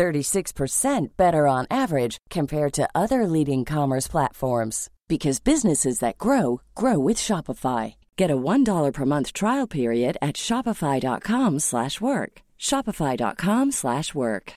[0.00, 6.98] 36% better on average compared to other leading commerce platforms because businesses that grow grow
[6.98, 7.94] with Shopify.
[8.16, 12.32] Get a $1 per month trial period at shopify.com/work.
[12.58, 14.52] shopify.com/work.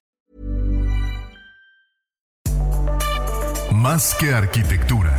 [3.73, 5.17] Más que arquitectura.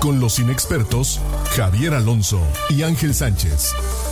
[0.00, 1.20] Con los inexpertos
[1.56, 2.40] Javier Alonso
[2.70, 4.11] y Ángel Sánchez.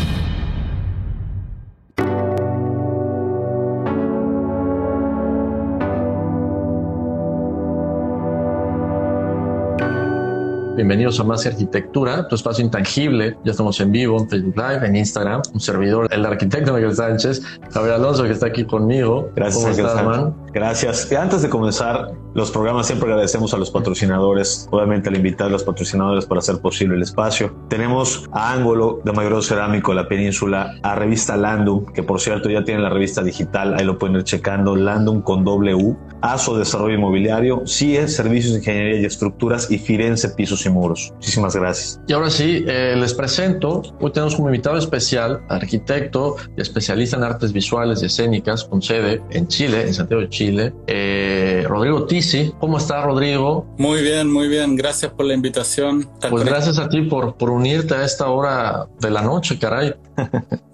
[10.75, 13.37] Bienvenidos a Más Arquitectura, tu espacio intangible.
[13.43, 15.41] Ya estamos en vivo en Facebook Live, en Instagram.
[15.53, 17.41] Un servidor, el arquitecto Miguel Sánchez,
[17.71, 19.29] Javier Alonso, que está aquí conmigo.
[19.35, 20.33] Gracias, ¿Cómo estás, man?
[20.53, 21.11] Gracias.
[21.11, 25.63] Antes de comenzar los programas, siempre agradecemos a los patrocinadores, obviamente al invitar a los
[25.63, 27.55] patrocinadores para hacer posible el espacio.
[27.69, 32.63] Tenemos a Ángulo de Mayor Cerámico, la península, a Revista Landum, que por cierto ya
[32.63, 37.63] tiene la revista digital, ahí lo pueden ir checando, Landum con W, ASO Desarrollo Inmobiliario,
[37.65, 41.11] CIE Servicios de Ingeniería y Estructuras y Firenze Pisos y Muros.
[41.15, 41.99] Muchísimas gracias.
[42.07, 47.23] Y ahora sí, eh, les presento, hoy tenemos como invitado especial, arquitecto y especialista en
[47.23, 50.40] artes visuales y escénicas, con sede en Chile, en Santiago de Chile,
[50.87, 52.53] eh, Rodrigo Tisi.
[52.59, 53.67] ¿Cómo está, Rodrigo?
[53.77, 54.75] Muy bien, muy bien.
[54.75, 56.09] Gracias por la invitación.
[56.29, 59.93] Pues gracias a ti por, por unirte a esta hora de la noche, caray.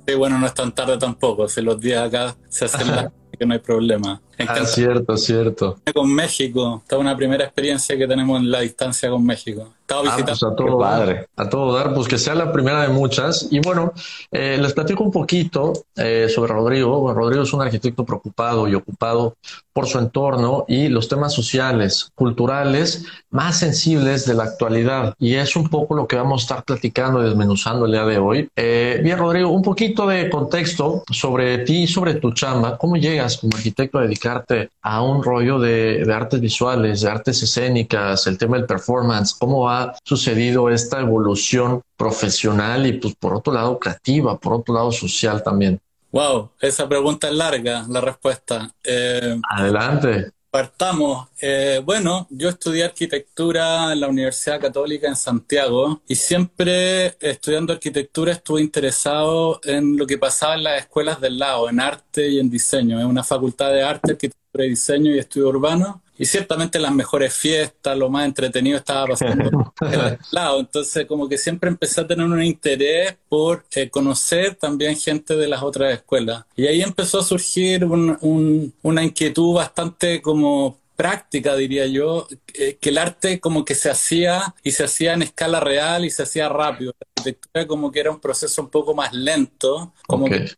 [0.07, 1.47] Sí, bueno, no es tan tarde tampoco.
[1.47, 2.87] Si los días acá se hacen
[3.37, 4.21] que no hay problema.
[4.39, 5.77] Ah, cierto, cierto.
[5.93, 9.69] Con México, esta es una primera experiencia que tenemos en la distancia con México.
[9.81, 10.25] Estaba Ah, visitando.
[10.25, 13.47] pues a todo dar, a todo dar, pues que sea la primera de muchas.
[13.51, 13.93] Y bueno,
[14.31, 16.99] eh, les platico un poquito eh, sobre Rodrigo.
[16.99, 19.35] Bueno, Rodrigo es un arquitecto preocupado y ocupado
[19.71, 25.13] por su entorno y los temas sociales, culturales más sensibles de la actualidad.
[25.19, 28.17] Y es un poco lo que vamos a estar platicando y desmenuzando el día de
[28.17, 28.49] hoy.
[28.57, 32.77] Eh, bien, Rodrigo, un poquito de contexto sobre ti y sobre tu chamba.
[32.77, 37.41] ¿Cómo llegas como arquitecto a dedicarte a un rollo de, de artes visuales, de artes
[37.43, 39.33] escénicas, el tema del performance?
[39.37, 44.91] ¿Cómo ha sucedido esta evolución profesional y, pues, por otro lado, creativa, por otro lado,
[44.91, 45.79] social también?
[46.11, 48.71] Wow, esa pregunta es larga, la respuesta.
[48.83, 50.31] Eh, Adelante.
[50.49, 51.27] Partamos.
[51.41, 58.31] Eh, bueno, yo estudié arquitectura en la Universidad Católica en Santiago y siempre estudiando arquitectura
[58.31, 62.49] estuve interesado en lo que pasaba en las escuelas del lado, en arte y en
[62.49, 62.99] diseño.
[62.99, 66.01] Es una facultad de arte, arquitectura y diseño y estudio urbano.
[66.17, 69.51] Y ciertamente las mejores fiestas, lo más entretenido estaba pasando
[69.89, 70.59] el lado.
[70.59, 75.47] Entonces, como que siempre empecé a tener un interés por eh, conocer también gente de
[75.47, 76.45] las otras escuelas.
[76.55, 82.77] Y ahí empezó a surgir un- un- una inquietud bastante como práctica, diría yo, eh,
[82.81, 86.23] que el arte como que se hacía y se hacía en escala real y se
[86.23, 86.93] hacía rápido.
[86.99, 90.49] La arquitectura como que era un proceso un poco más lento, como que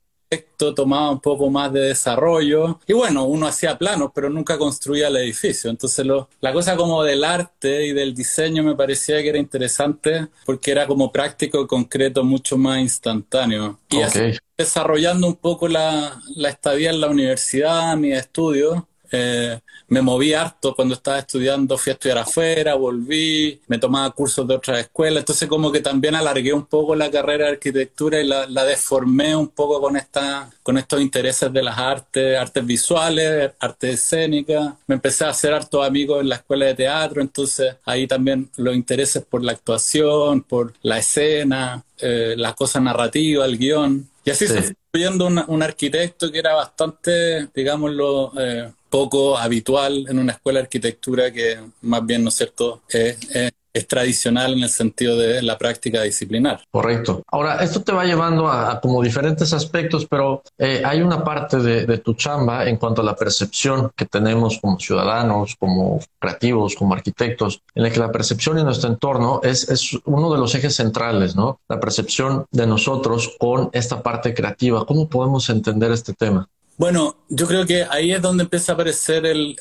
[0.76, 2.80] tomaba un poco más de desarrollo.
[2.88, 5.70] Y bueno, uno hacía planos, pero nunca construía el edificio.
[5.70, 10.28] Entonces lo- la cosa como del arte y del diseño me parecía que era interesante
[10.46, 13.80] porque era como práctico y concreto, mucho más instantáneo.
[13.90, 14.22] Y así
[14.58, 18.84] desarrollando un poco la, la estadía en la universidad, mis estudios.
[19.12, 24.48] Eh, me moví harto cuando estaba estudiando, fui a estudiar afuera, volví, me tomaba cursos
[24.48, 28.28] de otras escuelas, entonces como que también alargué un poco la carrera de arquitectura y
[28.28, 33.52] la, la deformé un poco con, esta, con estos intereses de las artes, artes visuales,
[33.60, 34.74] artes escénicas.
[34.88, 38.76] Me empecé a hacer hartos amigos en la escuela de teatro, entonces ahí también los
[38.76, 44.10] intereses por la actuación, por la escena, eh, la cosa narrativa, el guion.
[44.24, 44.54] Y así Sí.
[44.54, 50.60] se construyendo un, un arquitecto que era bastante, digámoslo, eh, poco habitual en una escuela
[50.60, 55.18] de arquitectura que más bien, ¿no es cierto?, es, es- es tradicional en el sentido
[55.18, 56.62] de la práctica disciplinar.
[56.72, 57.24] Correcto.
[57.28, 61.86] Ahora, esto te va llevando a, como diferentes aspectos, pero eh, hay una parte de,
[61.86, 66.94] de tu chamba en cuanto a la percepción que tenemos como ciudadanos, como creativos, como
[66.94, 70.76] arquitectos, en la que la percepción en nuestro entorno es, es uno de los ejes
[70.76, 71.60] centrales, ¿no?
[71.68, 74.86] La percepción de nosotros con esta parte creativa.
[74.86, 76.48] ¿Cómo podemos entender este tema?
[76.80, 79.58] Bueno, yo creo que ahí es donde empieza a aparecer el,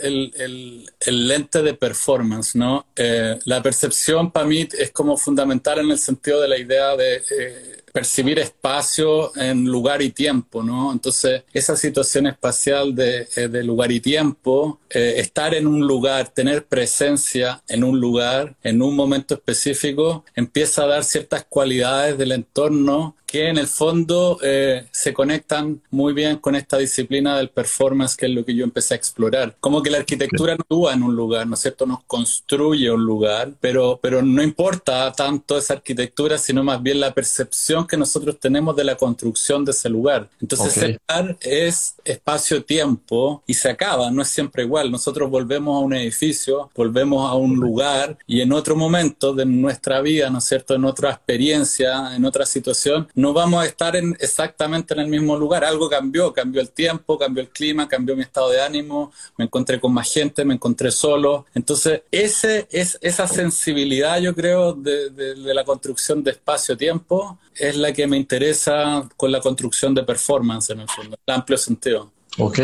[1.05, 2.87] lente de performance, ¿no?
[2.95, 7.17] Eh, la percepción para mí es como fundamental en el sentido de la idea de
[7.17, 10.93] eh, percibir espacio en lugar y tiempo, ¿no?
[10.93, 16.67] Entonces, esa situación espacial de, eh, de lugar y tiempo, estar en un lugar, tener
[16.67, 23.17] presencia en un lugar, en un momento específico, empieza a dar ciertas cualidades del entorno
[23.29, 28.25] que en el fondo eh, se conectan muy bien con esta disciplina del performance, que
[28.25, 29.55] es lo que yo empecé a explorar.
[29.61, 31.85] Como que la arquitectura no actúa en un lugar, ¿no es cierto?
[31.85, 37.13] Nos construye un lugar, pero, pero no importa tanto esa arquitectura, sino más bien la
[37.13, 40.31] percepción que nosotros tenemos de la construcción de ese lugar.
[40.41, 44.91] Entonces, ese lugar es espacio-tiempo y se acaba, no es siempre igual.
[44.91, 50.01] Nosotros volvemos a un edificio, volvemos a un lugar y en otro momento de nuestra
[50.01, 50.75] vida, ¿no es cierto?
[50.75, 55.37] En otra experiencia, en otra situación, no vamos a estar en, exactamente en el mismo
[55.37, 55.65] lugar.
[55.65, 59.81] Algo cambió, cambió el tiempo, cambió el clima, cambió mi estado de ánimo, me encontré
[59.81, 61.45] con más gente, me encontré solo.
[61.53, 67.93] Entonces, ese, es, esa sensibilidad, yo creo, de, de la construcción de espacio-tiempo es la
[67.93, 72.13] que me interesa con la construcción de performance, en el fondo, en amplio sentido.
[72.39, 72.61] Ok,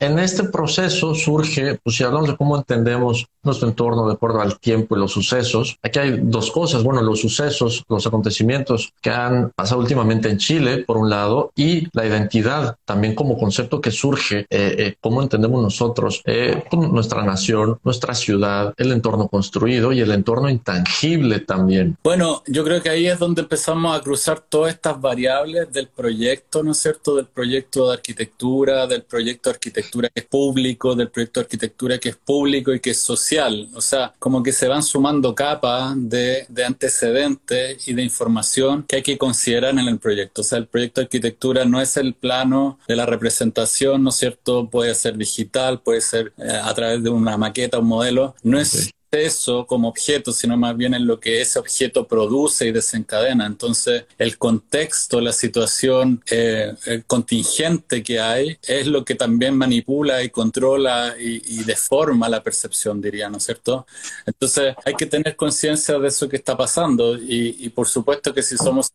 [0.00, 4.58] en este proceso surge, pues si hablamos de cómo entendemos nuestro entorno de acuerdo al
[4.58, 6.82] tiempo y los sucesos, aquí hay dos cosas.
[6.82, 11.88] Bueno, los sucesos, los acontecimientos que han pasado últimamente en Chile, por un lado, y
[11.92, 17.78] la identidad también como concepto que surge, eh, eh, cómo entendemos nosotros eh, nuestra nación,
[17.84, 21.96] nuestra ciudad, el entorno construido y el entorno intangible también.
[22.02, 26.62] Bueno, yo creo que ahí es donde empezamos a cruzar todas estas variables del proyecto,
[26.62, 27.16] ¿no es cierto?
[27.16, 29.54] Del proyecto de arquitectura, del proyecto de
[29.90, 33.68] arquitectura que es público, del proyecto de arquitectura que es público y que es social.
[33.74, 38.96] O sea, como que se van sumando capas de, de antecedentes y de información que
[38.96, 40.42] hay que considerar en el proyecto.
[40.42, 44.16] O sea, el proyecto de arquitectura no es el plano de la representación, ¿no es
[44.16, 44.68] cierto?
[44.68, 48.34] Puede ser digital, puede ser eh, a través de una maqueta, un modelo.
[48.42, 52.72] No es eso como objeto, sino más bien en lo que ese objeto produce y
[52.72, 53.46] desencadena.
[53.46, 60.22] Entonces, el contexto, la situación eh, el contingente que hay, es lo que también manipula
[60.22, 63.86] y controla y, deforma la percepción, diría, ¿no es cierto?
[64.26, 68.56] Entonces, hay que tener conciencia de eso que está pasando y por supuesto que si
[68.56, 68.90] somos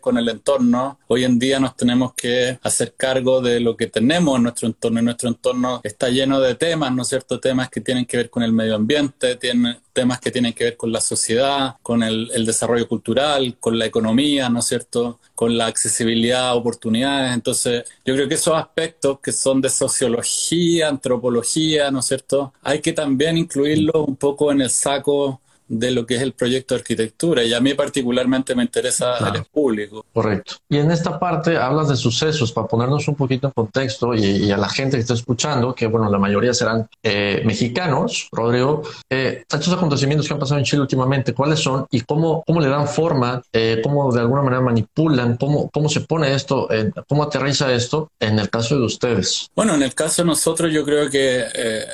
[0.00, 0.98] con el entorno.
[1.06, 5.00] Hoy en día nos tenemos que hacer cargo de lo que tenemos en nuestro entorno.
[5.00, 7.38] Y nuestro entorno está lleno de temas, ¿no es cierto?
[7.40, 10.76] Temas que tienen que ver con el medio ambiente, tienen, temas que tienen que ver
[10.76, 15.20] con la sociedad, con el, el desarrollo cultural, con la economía, ¿no es cierto?
[15.34, 17.32] Con la accesibilidad a oportunidades.
[17.32, 22.52] Entonces, yo creo que esos aspectos que son de sociología, antropología, ¿no es cierto?
[22.62, 25.40] Hay que también incluirlos un poco en el saco
[25.70, 29.44] de lo que es el proyecto de arquitectura y a mí particularmente me interesa el
[29.44, 30.04] público.
[30.12, 30.56] Correcto.
[30.68, 34.56] Y en esta parte hablas de sucesos, para ponernos un poquito en contexto y, a
[34.56, 39.72] la gente que está escuchando, que bueno, la mayoría serán eh, mexicanos, Rodrigo, eh, estos
[39.72, 43.40] acontecimientos que han pasado en Chile últimamente, ¿cuáles son y cómo, cómo le dan forma,
[43.52, 46.68] eh, cómo de alguna manera manipulan, cómo, cómo se pone esto,
[47.08, 49.48] cómo aterriza esto en el caso de ustedes?
[49.54, 51.84] Bueno, en el caso de nosotros yo creo que eh,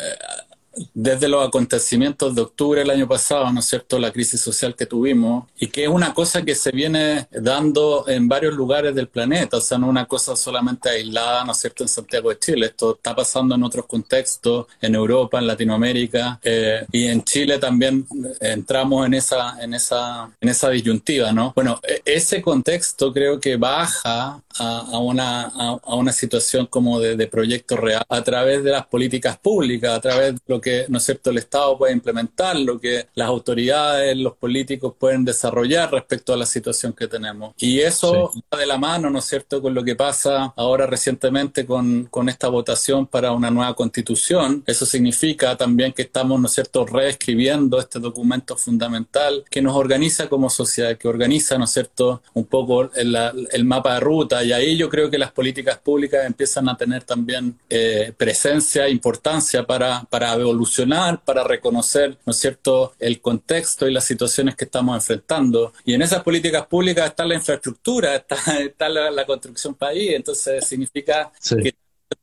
[0.94, 4.86] desde los acontecimientos de octubre del año pasado, ¿no es cierto?, la crisis social que
[4.86, 9.58] tuvimos, y que es una cosa que se viene dando en varios lugares del planeta,
[9.58, 12.96] o sea, no una cosa solamente aislada, ¿no es cierto?, en Santiago de Chile, esto
[12.96, 18.06] está pasando en otros contextos, en Europa, en Latinoamérica, eh, y en Chile también
[18.40, 21.52] entramos en esa, en esa, en esa disyuntiva, ¿no?
[21.54, 27.26] Bueno, e, ese contexto creo que baja a, una, a, una situación como de, de
[27.26, 30.98] proyecto real a través de las políticas públicas, a través de lo que que, ¿no
[30.98, 36.32] es cierto?, el Estado puede implementar, lo que las autoridades, los políticos pueden desarrollar respecto
[36.32, 37.54] a la situación que tenemos.
[37.56, 41.64] Y eso va de la mano, ¿no es cierto?, con lo que pasa ahora recientemente
[41.64, 44.64] con, con esta votación para una nueva constitución.
[44.66, 50.28] Eso significa también que estamos, ¿no es cierto?, reescribiendo este documento fundamental que nos organiza
[50.28, 53.16] como sociedad, que organiza, ¿no es cierto?, un poco el,
[53.52, 54.42] el mapa de ruta.
[54.42, 59.64] Y ahí yo creo que las políticas públicas empiezan a tener también eh, presencia, importancia
[59.64, 64.64] para, para evolucionar evolucionar, para reconocer, ¿no es cierto?, el contexto y las situaciones que
[64.64, 65.72] estamos enfrentando.
[65.84, 71.30] Y en esas políticas públicas está la infraestructura, está, está la, construcción país, entonces significa
[71.62, 71.74] que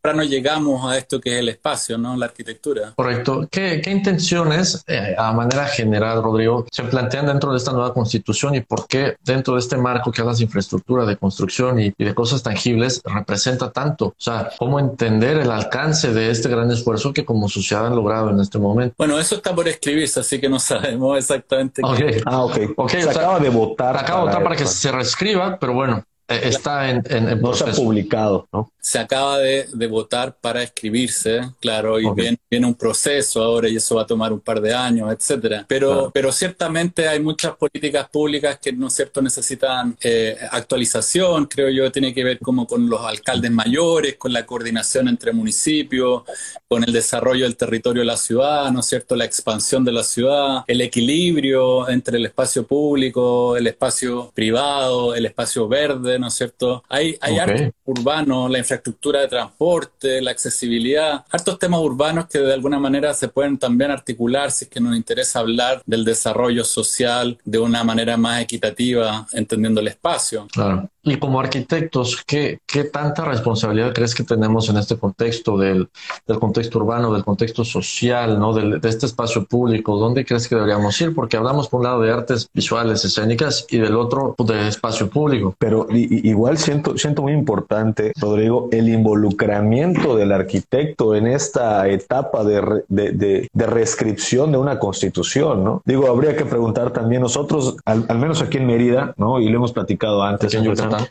[0.04, 2.18] temprano llegamos a esto que es el espacio, ¿no?
[2.18, 2.92] La arquitectura.
[2.94, 3.48] Correcto.
[3.50, 8.60] ¿Qué, intenciones, eh, a manera general, Rodrigo, se plantean dentro de esta nueva constitución y
[8.60, 12.44] por qué dentro de este marco que hablas de infraestructura, de construcción y, de cosas
[12.44, 14.08] tangibles, representa tanto?
[14.08, 18.30] O sea, ¿cómo entender el alcance de este gran esfuerzo que como sociedad han logrado
[18.30, 18.96] en este momento?
[18.98, 21.82] Bueno, eso está por escribirse, así que no sabemos exactamente.
[21.82, 22.22] Okay.
[22.26, 22.58] Ah, ok.
[22.76, 23.96] okay se acaba de votar.
[23.96, 27.70] Acaba de votar para que se reescriba, pero bueno, Eh, está en, en, no se
[27.70, 28.72] ha publicado, ¿no?
[28.86, 33.96] Se acaba de, votar para escribirse, claro, y viene, viene, un proceso ahora y eso
[33.96, 35.66] va a tomar un par de años, etcétera.
[35.70, 41.70] Pero, pero ciertamente hay muchas políticas públicas que, ¿no es cierto?, necesitan eh, actualización, creo
[41.70, 46.24] yo, tiene que ver como con los alcaldes mayores, con la coordinación entre municipios,
[46.68, 50.04] con el desarrollo del territorio de la ciudad, ¿no es cierto?, la expansión de la
[50.04, 56.34] ciudad, el equilibrio entre el espacio público, el espacio privado, el espacio verde, ¿no es
[56.34, 56.84] cierto?
[56.90, 57.72] Hay, hay okay.
[57.86, 58.73] urbanos, la infraestructura
[59.22, 64.52] de transporte, la accesibilidad, hartos temas urbanos que de alguna manera se pueden también articular
[64.52, 69.82] si es que nos interesa hablar del desarrollo social de una manera más equitativa, entendiendo
[69.82, 70.48] el espacio.
[70.52, 70.90] Claro.
[71.06, 75.90] Y como arquitectos, ¿qué, ¿qué, tanta responsabilidad crees que tenemos en este contexto del,
[76.26, 78.54] del contexto urbano, del contexto social, ¿no?
[78.54, 79.98] Del, de este espacio público?
[79.98, 81.14] ¿Dónde crees que deberíamos ir?
[81.14, 85.10] Porque hablamos por un lado de artes visuales, escénicas, y del otro pues, de espacio
[85.10, 85.54] público.
[85.60, 92.84] Pero igual siento, siento muy importante, Rodrigo, el involucramiento del arquitecto en esta etapa de,
[92.88, 95.82] de, de, de reescripción de una constitución, ¿no?
[95.84, 99.42] Digo, habría que preguntar también nosotros, al, al menos aquí en Mérida, ¿no?
[99.42, 100.64] Y lo hemos platicado antes, en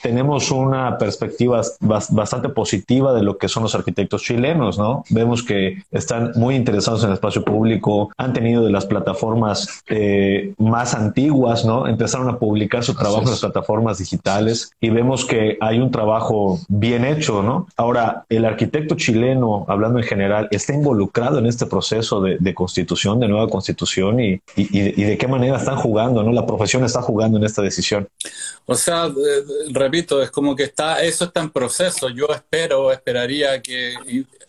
[0.02, 5.04] Tenemos una perspectiva bastante positiva de lo que son los arquitectos chilenos, ¿no?
[5.10, 10.54] Vemos que están muy interesados en el espacio público, han tenido de las plataformas eh,
[10.58, 11.86] más antiguas, ¿no?
[11.86, 16.58] Empezaron a publicar su trabajo en las plataformas digitales y vemos que hay un trabajo
[16.68, 17.66] bien hecho, ¿no?
[17.76, 23.20] Ahora, el arquitecto chileno, hablando en general, está involucrado en este proceso de, de constitución,
[23.20, 26.32] de nueva constitución y, y, y, de qué manera están jugando, ¿no?
[26.32, 28.08] La profesión está jugando en esta decisión.
[28.66, 29.08] O sea,
[29.73, 32.09] repito, es como que está, eso está en proceso.
[32.09, 33.95] Yo espero, esperaría que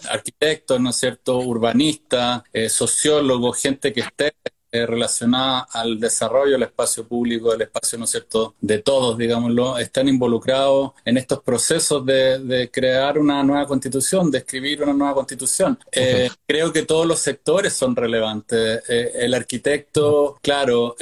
[0.10, 4.34] arquitectos, ¿no es cierto?, urbanistas, eh, sociólogos, gente que esté
[4.74, 9.78] eh, relacionada al desarrollo del espacio público, del espacio, ¿no es cierto?, de todos, digámoslo,
[9.78, 15.14] están involucrados en estos procesos de, de crear una nueva constitución, de escribir una nueva
[15.14, 15.78] constitución.
[15.92, 18.84] Eh, creo que todos los sectores son relevantes.
[18.90, 20.96] Eh, el arquitecto, claro,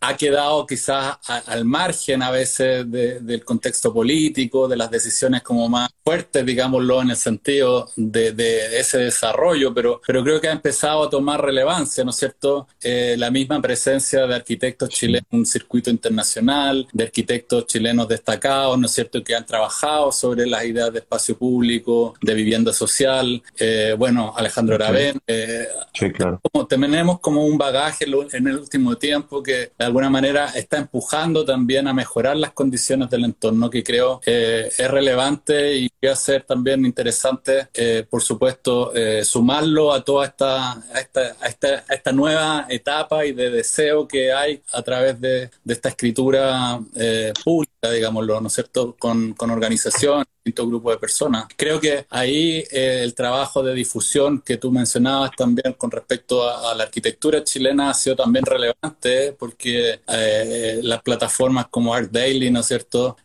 [0.00, 5.42] ha quedado quizás a, al margen a veces de, del contexto político, de las decisiones
[5.42, 10.48] como más fuertes, digámoslo, en el sentido de, de ese desarrollo, pero, pero creo que
[10.48, 12.51] ha empezado a tomar relevancia, ¿no es cierto?
[12.82, 18.78] Eh, la misma presencia de arquitectos chilenos en un circuito internacional, de arquitectos chilenos destacados,
[18.78, 23.42] ¿no es cierto?, que han trabajado sobre las ideas de espacio público, de vivienda social.
[23.58, 25.20] Eh, bueno, Alejandro Aravén.
[25.26, 26.40] Eh, sí, claro.
[26.50, 31.44] Como, tenemos como un bagaje en el último tiempo que de alguna manera está empujando
[31.44, 36.16] también a mejorar las condiciones del entorno, que creo eh, es relevante y va a
[36.16, 38.92] ser también interesante, eh, por supuesto,
[39.22, 44.06] sumarlo a toda esta, a esta, a esta, a esta nueva etapa y de deseo
[44.06, 49.34] que hay a través de, de esta escritura eh, pública, digámoslo, ¿no es cierto?, con,
[49.34, 51.46] con organización, distintos grupos de personas.
[51.56, 56.72] Creo que ahí eh, el trabajo de difusión que tú mencionabas también con respecto a,
[56.72, 62.50] a la arquitectura chilena ha sido también relevante porque eh, las plataformas como Art Daily,
[62.50, 63.16] ¿no es cierto?,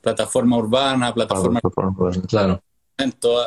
[0.00, 1.60] plataforma urbana, plataforma...
[2.28, 2.60] Claro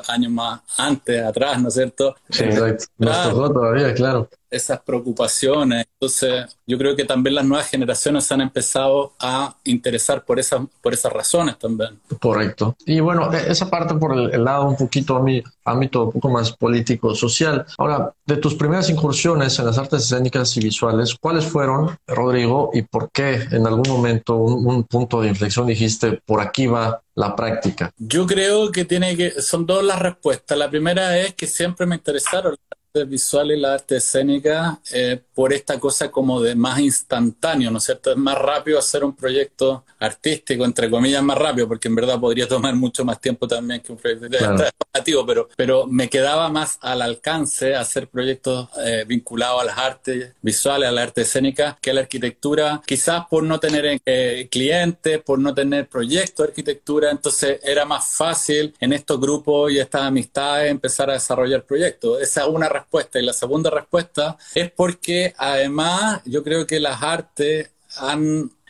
[0.07, 2.15] años más antes, atrás, ¿no es cierto?
[2.29, 2.85] Sí, exacto.
[2.97, 5.85] Nos tocó todavía, claro esas preocupaciones.
[5.93, 10.61] Entonces, yo creo que también las nuevas generaciones se han empezado a interesar por esas,
[10.81, 11.99] por esas razones también.
[12.19, 12.75] Correcto.
[12.85, 16.29] Y bueno, e, esa parte por el, lado un poquito a mi ámbito un poco
[16.29, 17.65] más político, social.
[17.77, 22.81] Ahora, de tus primeras incursiones en las artes escénicas y visuales, ¿cuáles fueron, Rodrigo, y
[22.83, 27.35] por qué en algún momento un, un punto de inflexión dijiste, por aquí va la
[27.35, 27.91] práctica?
[27.97, 30.57] Yo creo que tiene que, son dos las respuestas.
[30.57, 35.79] La primera es que siempre me interesaron visual y la arte escénica eh, por esta
[35.79, 38.11] cosa como de más instantáneo, ¿no es cierto?
[38.11, 42.45] Es más rápido hacer un proyecto artístico, entre comillas, más rápido, porque en verdad podría
[42.45, 45.25] tomar mucho más tiempo también que un proyecto claro.
[45.25, 50.89] pero, pero me quedaba más al alcance hacer proyectos eh, vinculados a las artes visuales,
[50.89, 55.39] a la arte escénica, que a la arquitectura, quizás por no tener eh, clientes, por
[55.39, 60.69] no tener proyectos de arquitectura, entonces era más fácil en estos grupos y estas amistades
[60.69, 62.21] empezar a desarrollar proyectos.
[62.21, 63.19] Esa es una respuesta.
[63.19, 67.71] Y la segunda respuesta es porque además yo creo que las artes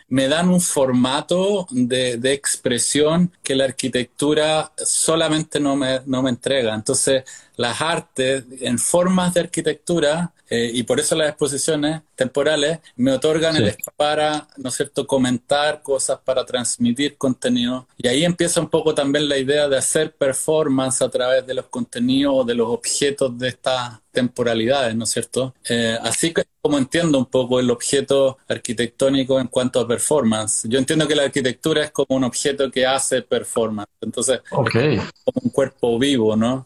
[0.10, 6.32] me dan un formato de, de, expresión que la arquitectura solamente no me, no me
[6.32, 6.74] entrega.
[6.74, 7.24] Entonces,
[7.58, 13.56] las artes en formas de arquitectura eh, y por eso las exposiciones temporales me otorgan
[13.56, 17.88] el espacio para, ¿no es cierto?, comentar cosas, para transmitir contenido.
[17.98, 21.66] Y ahí empieza un poco también la idea de hacer performance a través de los
[21.66, 25.54] contenidos o de los objetos de estas temporalidades, ¿no es cierto?
[25.70, 30.68] Eh, así que como entiendo un poco el objeto arquitectónico en cuanto a performance.
[30.68, 34.98] Yo entiendo que la arquitectura es como un objeto que hace performance, entonces okay.
[35.24, 36.66] como un cuerpo vivo, ¿no?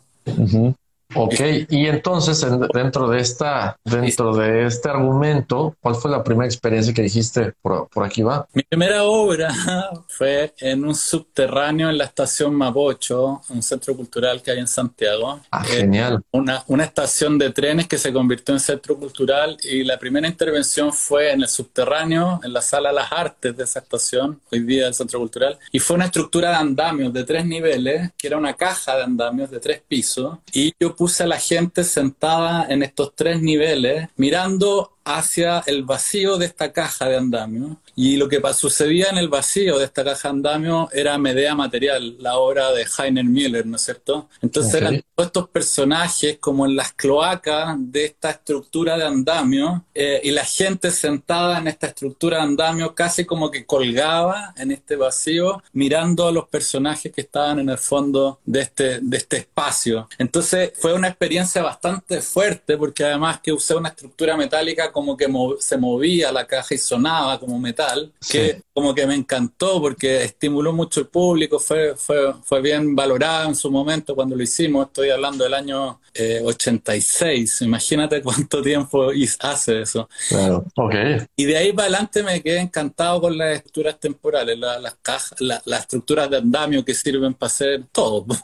[1.16, 1.40] Ok,
[1.70, 7.02] y entonces dentro de esta, dentro de este argumento, ¿cuál fue la primera experiencia que
[7.02, 8.48] dijiste por, aquí va?
[8.54, 9.54] Mi primera obra
[10.08, 15.42] fue en un subterráneo en la estación Mapocho, un centro cultural que hay en Santiago.
[15.52, 16.24] Ah, eh, genial.
[16.32, 20.94] Una, una estación de trenes que se convirtió en centro cultural y la primera intervención
[20.94, 24.94] fue en el subterráneo, en la sala Las Artes de esa estación, hoy día el
[24.94, 28.96] centro cultural, y fue una estructura de andamios de tres niveles, que era una caja
[28.98, 34.08] de andamios de tres pisos, y yo puse la gente sentada en estos tres niveles,
[34.16, 37.78] mirando hacia el vacío de esta caja de andamio.
[37.96, 42.16] Y lo que sucedía en el vacío de esta caja de andamio era Medea Material,
[42.20, 44.30] la obra de Heiner Müller, ¿no es cierto?
[44.42, 50.22] Entonces eran todos estos personajes como en las cloacas de esta estructura de andamio eh,
[50.24, 54.96] y la gente sentada en esta estructura de andamio casi como que colgaba en este
[54.96, 60.08] vacío mirando a los personajes que estaban en el fondo de este, de este espacio.
[60.18, 65.28] Entonces fue una experiencia bastante fuerte porque además que usé una estructura metálica como que
[65.60, 70.74] se movía la caja y sonaba como metal, que como que me encantó porque estimuló
[70.74, 75.12] mucho el público, fue, fue, fue bien valorado en su momento cuando lo hicimos, estoy
[75.12, 76.00] hablando del año
[76.44, 80.10] 86, eh, imagínate cuánto tiempo hace eso.
[80.30, 80.96] Claro, ok.
[81.36, 85.82] Y de ahí para adelante me quedé encantado con las estructuras temporales, las cajas, las
[85.82, 88.26] estructuras de andamio que sirven para hacer todo.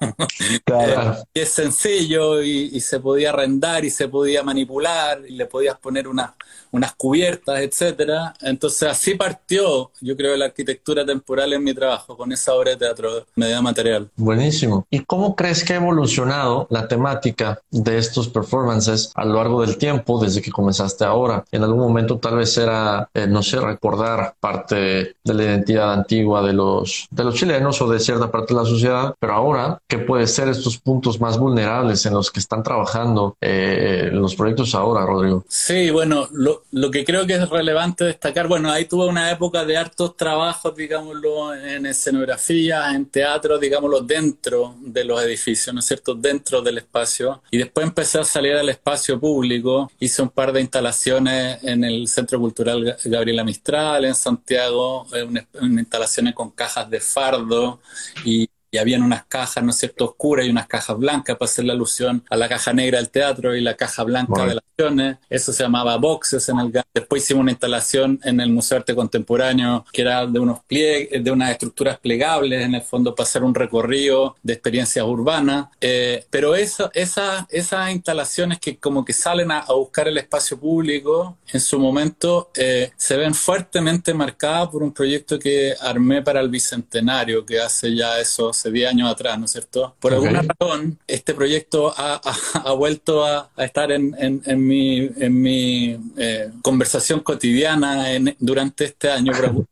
[0.64, 1.14] Claro.
[1.14, 5.46] Eh, y es sencillo y, y se podía arrendar y se podía manipular y le
[5.46, 6.36] podías poner una
[6.72, 8.34] unas cubiertas, etcétera.
[8.42, 12.78] Entonces así partió, yo creo, la arquitectura temporal en mi trabajo, con esa obra de
[12.78, 14.10] teatro media material.
[14.18, 14.86] Buenísimo.
[14.90, 19.78] ¿Y cómo crees que ha evolucionado la temática de estos performances a lo largo del
[19.78, 21.46] tiempo, desde que comenzaste ahora?
[21.54, 26.46] En algún momento tal vez era, eh, no sé, recordar parte de la identidad antigua
[26.46, 30.00] de los, de los chilenos o de cierta parte de la sociedad, pero ahora, ¿qué
[30.00, 35.06] puede ser estos puntos más vulnerables en los que están trabajando eh, los proyectos ahora,
[35.06, 35.46] Rodrigo?
[35.48, 39.64] Sí, bueno, lo, lo, que creo que es relevante destacar, bueno, ahí tuve una época
[39.64, 39.78] de
[40.16, 46.14] trabajos, digámoslo, en escenografía, en teatro, digámoslo, dentro de los edificios, ¿no es cierto?
[46.14, 47.42] Dentro del espacio.
[47.52, 52.08] Y después empecé a salir al espacio público, hice un par de instalaciones en el
[52.08, 55.28] Centro Cultural Gabriela Mistral, en Santiago, eh,
[55.62, 57.80] instalaciones con cajas de fardo
[58.26, 61.66] y y habían unas cajas, ¿no es cierto?, oscuras y unas cajas blancas para hacer
[61.66, 65.18] la alusión a la caja negra del teatro y la caja blanca de las acciones.
[65.30, 68.96] Eso se llamaba boxes en el Después hicimos una instalación en el Museo de Arte
[68.96, 73.44] Contemporáneo que era de unos pliegues, de unas estructuras plegables, en el fondo para hacer
[73.44, 75.68] un recorrido de experiencias urbanas.
[75.82, 81.38] Eh, pero eso, esa, esas instalaciones que como que salen a, buscar el espacio público,
[81.52, 86.50] en su momento eh, se ven fuertemente marcadas por un proyecto que armé para el
[86.50, 89.96] Bicentenario, que hace ya esos hace 10 años atrás, ¿no es cierto?
[90.00, 92.22] Por alguna razón, este proyecto ha,
[92.54, 98.86] ha, vuelto a, estar en, en, en, mi, en mi eh, conversación cotidiana en, durante
[98.86, 99.32] este año.
[99.34, 99.66] Por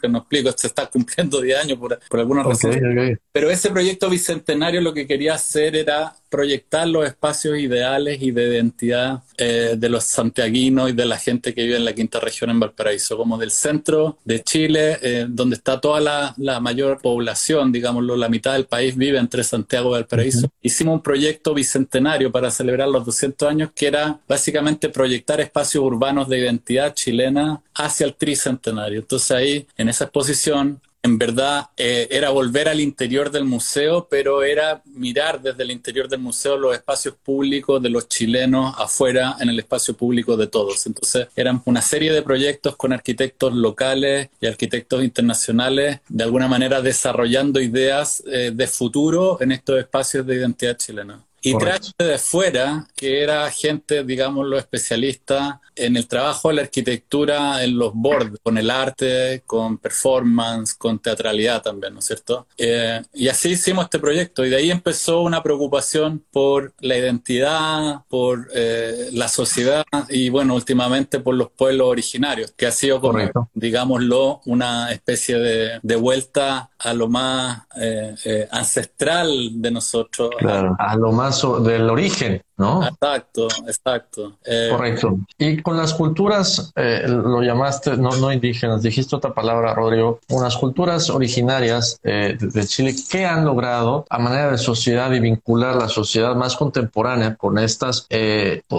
[0.00, 3.18] que no explico, se está cumpliendo 10 años por, por alguna razón.
[3.32, 8.48] Pero ese proyecto bicentenario lo que quería hacer era proyectar los espacios ideales y de
[8.48, 12.48] identidad eh, de los santiaguinos y de la gente que vive en la quinta región
[12.48, 17.70] en Valparaíso, como del centro de Chile, eh, donde está toda la, la, mayor población,
[17.70, 20.50] digámoslo, la mitad del país vive entre Santiago y Valparaíso.
[20.62, 26.28] Hicimos un proyecto bicentenario para celebrar los 200 años que era básicamente proyectar espacios urbanos
[26.30, 29.00] de identidad chilena hacia el tricentenario.
[29.00, 34.44] Entonces ahí, en esa exposición, en verdad eh, era volver al interior del museo, pero
[34.44, 39.48] era mirar desde el interior del museo los espacios públicos de los chilenos afuera en
[39.48, 40.86] el espacio público de todos.
[40.86, 46.80] Entonces eran una serie de proyectos con arquitectos locales y arquitectos internacionales, de alguna manera
[46.80, 51.24] desarrollando ideas eh, de futuro en estos espacios de identidad chilena.
[51.42, 56.62] Y traje de fuera, que era gente, digamos, los especialistas en el trabajo de la
[56.62, 62.46] arquitectura en los bordes, con el arte, con performance, con teatralidad también, ¿no es cierto?
[62.56, 68.02] Eh, y así hicimos este proyecto y de ahí empezó una preocupación por la identidad,
[68.08, 73.18] por eh, la sociedad y bueno, últimamente por los pueblos originarios, que ha sido como,
[73.54, 80.30] digámoslo, una especie de, de vuelta a lo más eh, ancestral de nosotros.
[80.38, 81.31] Claro, a lo más
[81.62, 82.86] del origen, ¿no?
[82.86, 84.32] Exacto, exacto.
[84.44, 85.18] Eh, Correcto.
[85.38, 90.56] Y con las culturas, eh, lo llamaste, no, no indígenas, dijiste otra palabra, Rodrigo, unas
[90.56, 95.88] culturas originarias eh, de, Chile, ¿qué han logrado a manera de sociedad y vincular la
[95.88, 98.06] sociedad más contemporánea con estas,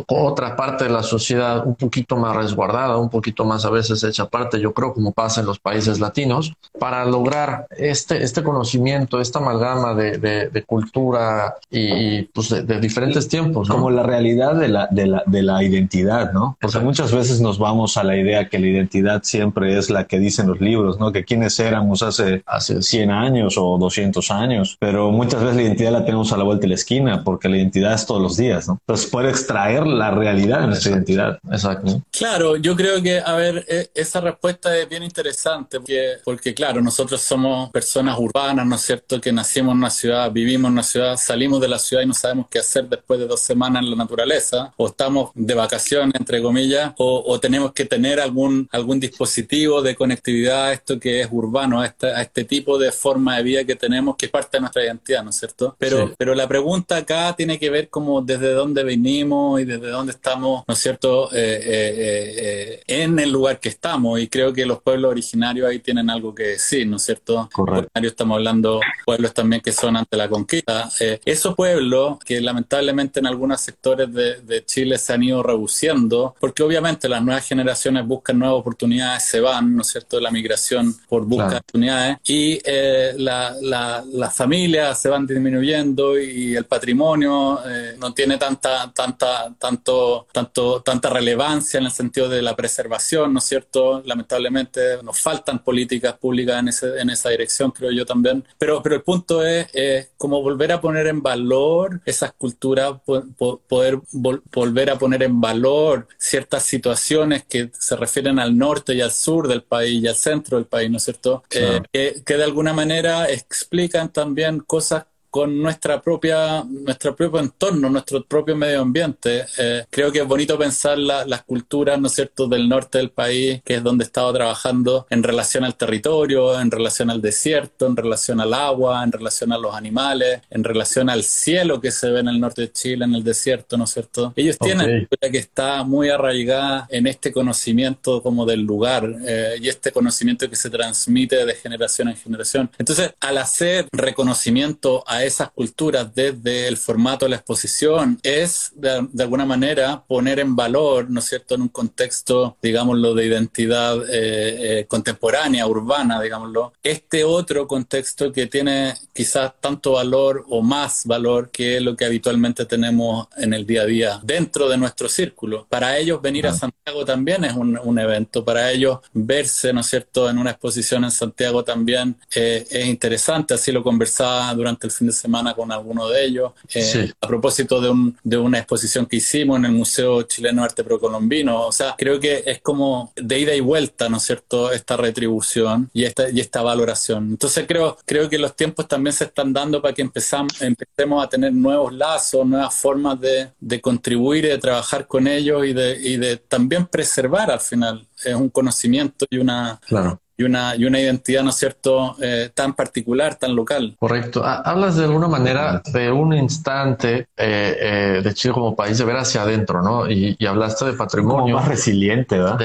[0.08, 4.04] con otra parte de la sociedad un poquito más resguardada, un poquito más a veces
[4.04, 9.20] hecha parte, yo creo, como pasa en los países latinos, para lograr este, este conocimiento,
[9.20, 14.88] esta amalgama de, de, cultura y, pues de, diferentes tiempos como la realidad de la,
[14.92, 16.58] de la, de la identidad, ¿no?
[16.60, 16.86] Porque Exacto.
[16.86, 20.48] muchas veces nos vamos a la idea que la identidad siempre es la que dicen
[20.48, 21.12] los libros, ¿no?
[21.12, 25.92] Que quienes éramos hace, hace 100 años o 200 años, pero muchas veces la identidad
[25.92, 28.68] la tenemos a la vuelta de la esquina porque la identidad es todos los días,
[28.68, 28.80] ¿no?
[28.82, 31.40] Entonces poder extraer la realidad de nuestra identidad.
[31.52, 31.92] Exacto.
[31.92, 32.04] ¿no?
[32.12, 36.82] Claro, yo creo que, a ver, e, esa respuesta es bien interesante porque, porque claro,
[36.82, 39.20] nosotros somos personas urbanas, ¿no es cierto?
[39.20, 42.14] Que nacimos en una ciudad, vivimos en una ciudad, salimos de la ciudad y no
[42.14, 46.42] sabemos qué hacer después de 12 semana en la naturaleza, o estamos de vacaciones, entre
[46.42, 51.28] comillas, o, o tenemos que tener algún, algún dispositivo de conectividad a esto que es
[51.32, 54.62] urbano, a, a este tipo de forma de vida que tenemos, que es parte de
[54.62, 55.76] nuestra identidad, ¿no es cierto?
[55.78, 56.14] Pero, sí.
[56.18, 60.64] pero la pregunta acá tiene que ver como desde dónde venimos y desde dónde estamos,
[60.68, 64.20] ¿no es cierto?, eh, eh, eh, en el lugar que estamos.
[64.20, 67.50] Y creo que los pueblos originarios ahí tienen algo que decir, ¿no es cierto?
[67.52, 67.90] Correcto.
[68.14, 70.90] Estamos hablando pueblos también que son ante la conquista.
[71.00, 76.34] Eh, esos pueblos que lamentablemente en algún algunos sectores de, Chile se han ido reduciendo,
[76.40, 80.96] porque obviamente las nuevas generaciones buscan nuevas oportunidades, se van, ¿no es cierto?, la migración
[81.10, 87.60] por busca de oportunidades y eh, las la, familias se van disminuyendo y el patrimonio
[87.68, 93.34] eh, no tiene tanta, tanta, tanto, tanto, tanta relevancia en el sentido de la preservación,
[93.34, 94.02] ¿no es cierto?
[94.06, 98.46] Lamentablemente nos faltan políticas públicas en, ese, en esa dirección, creo yo también.
[98.58, 102.94] Pero, pero el punto es eh, como volver a poner en valor esas culturas,
[103.34, 109.12] poder volver a poner en valor ciertas situaciones que se refieren al norte y al
[109.12, 111.44] sur del país y al centro del país, ¿no es cierto?
[111.52, 111.82] Eh,
[112.26, 118.56] que, de alguna manera explican también cosas con nuestra propia, nuestro propio entorno, nuestro propio
[118.56, 119.44] medio ambiente.
[119.58, 123.60] Eh, creo que es bonito pensar las culturas, ¿no es cierto?, del norte del país,
[123.66, 127.98] que es donde he estado trabajando en relación al territorio, en relación al desierto, en
[127.98, 132.20] relación al agua, en relación a los animales, en relación al cielo que se ve
[132.20, 134.34] en el norte de Chile, en el desierto, ¿no es cierto?
[134.36, 139.56] Ellos tienen una cultura que está muy arraigada en este conocimiento como del lugar eh,
[139.60, 142.70] y este conocimiento que se transmite de generación en generación.
[142.78, 149.08] Entonces, al hacer reconocimiento a esas culturas desde el formato de la exposición es, de,
[149.20, 154.80] alguna manera, poner en valor, ¿no es cierto?, en un contexto, digámoslo, de identidad eh,
[154.80, 161.50] eh, contemporánea, urbana, digámoslo, este otro contexto que tiene quizás tanto valor o más valor
[161.50, 165.68] que lo que habitualmente tenemos en el día a día dentro de nuestro círculo.
[165.70, 170.30] Para ellos venir a Santiago también es un, evento, para ellos verse, ¿no es cierto?,
[170.30, 175.08] en una exposición en Santiago también eh, es interesante, así lo conversaba durante el fin
[175.08, 179.18] de semana con alguno de ellos, eh, a propósito de, un, de una exposición que
[179.18, 181.68] hicimos en el Museo Chileno de Arte Precolombino.
[181.68, 185.90] O sea, creo que es como de ida y vuelta, ¿no es cierto?, esta retribución
[185.94, 187.30] y esta, y esta valoración.
[187.30, 191.30] Entonces creo, creo que los tiempos también se están dando para que empezamos, empecemos a
[191.30, 195.98] tener nuevos lazos, nuevas formas de, de contribuir y de trabajar con ellos y de,
[196.00, 200.86] y de también preservar al final es un conocimiento y una, claro y una, y
[200.86, 203.96] una identidad, ¿no es cierto?, eh, tan particular, tan local.
[204.00, 204.44] Correcto.
[204.44, 209.18] Hablas de alguna manera de un instante eh, eh, de Chile como país de ver
[209.18, 210.10] hacia adentro, ¿no?
[210.10, 211.56] Y, hablaste de patrimonio.
[211.56, 212.60] más resiliente, ¿verdad?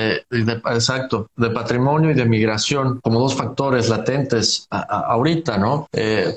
[0.72, 5.87] exacto, de patrimonio y de migración como dos factores latentes ahorita, ¿no?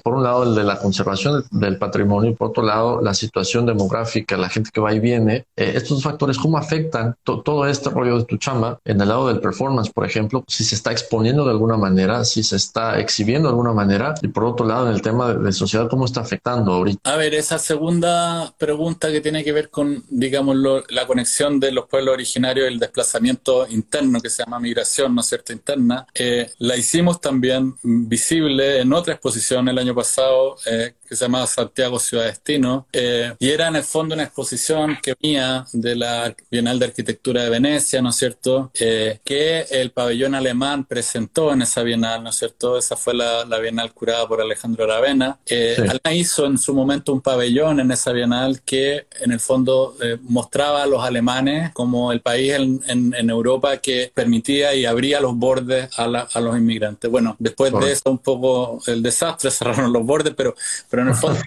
[0.04, 3.66] por un lado, el de la conservación del patrimonio y por otro lado, la situación
[3.66, 5.46] demográfica, la gente que va y viene.
[5.56, 9.40] estos dos factores, ¿cómo afectan todo este rollo de tu chamba en el lado del
[9.40, 13.52] performance, por ejemplo, si se está exponiendo de alguna manera, si se está exhibiendo de
[13.52, 17.12] alguna manera, y por otro lado, en el tema de, sociedad, ¿cómo está afectando ahorita?
[17.12, 20.56] A ver, esa segunda pregunta que tiene que ver con, digamos,
[20.90, 25.28] la conexión de los pueblos originarios el desplazamiento interno, que se llama migración, ¿no es
[25.28, 31.16] cierto?, interna, eh, la hicimos también visible en otra exposición el año pasado, eh, que
[31.18, 35.66] se llamaba Santiago Ciudad Destino, eh, y era en el fondo una exposición que venía
[35.74, 40.86] de la Bienal de Arquitectura de Venecia, ¿no es cierto?, eh, que el pabellón alemán
[41.12, 45.38] presentó en esa Bienal, ¿no es cierto?, esa fue la, Bienal curada por Alejandro Aravena.
[45.46, 45.76] Eh,
[46.14, 50.84] hizo en su momento un pabellón en esa Bienal que en el fondo eh, mostraba
[50.84, 55.90] a los alemanes como el país en, en, Europa que permitía y abría los bordes
[56.00, 57.12] a, a los inmigrantes.
[57.12, 60.56] Bueno, después de eso un poco el desastre, cerraron los bordes, pero,
[60.90, 61.42] pero en el fondo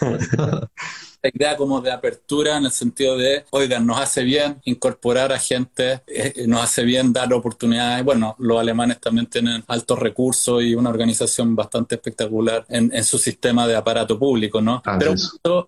[1.28, 6.02] idea como de apertura en el sentido de, oigan, nos hace bien incorporar a gente,
[6.06, 8.04] eh, nos hace bien dar oportunidades.
[8.04, 13.66] Bueno, los alemanes también tienen altos recursos y una organización bastante espectacular en, su sistema
[13.66, 14.82] de aparato público, ¿no?
[14.98, 15.14] Pero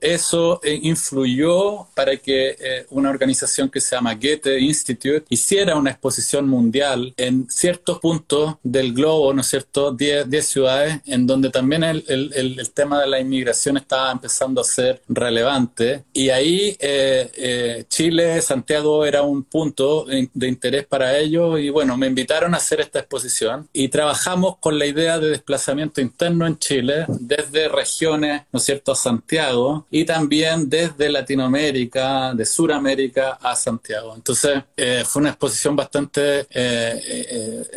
[0.00, 5.90] eso, eh, influyó para que eh, una organización que se llama Goethe Institute hiciera una
[5.90, 9.92] exposición mundial en ciertos puntos del globo, ¿no es cierto?
[9.92, 14.64] 10 ciudades en donde también el, el, el, tema de la inmigración estaba empezando a
[14.64, 15.47] ser relevante.
[16.12, 21.58] Y ahí eh, eh, Chile, Santiago era un punto de interés para ellos.
[21.60, 26.00] Y bueno, me invitaron a hacer esta exposición y trabajamos con la idea de desplazamiento
[26.00, 32.44] interno en Chile desde regiones, ¿no es cierto?, a Santiago y también desde Latinoamérica, de
[32.44, 34.14] Suramérica a Santiago.
[34.14, 36.46] Entonces, eh, fue una exposición bastante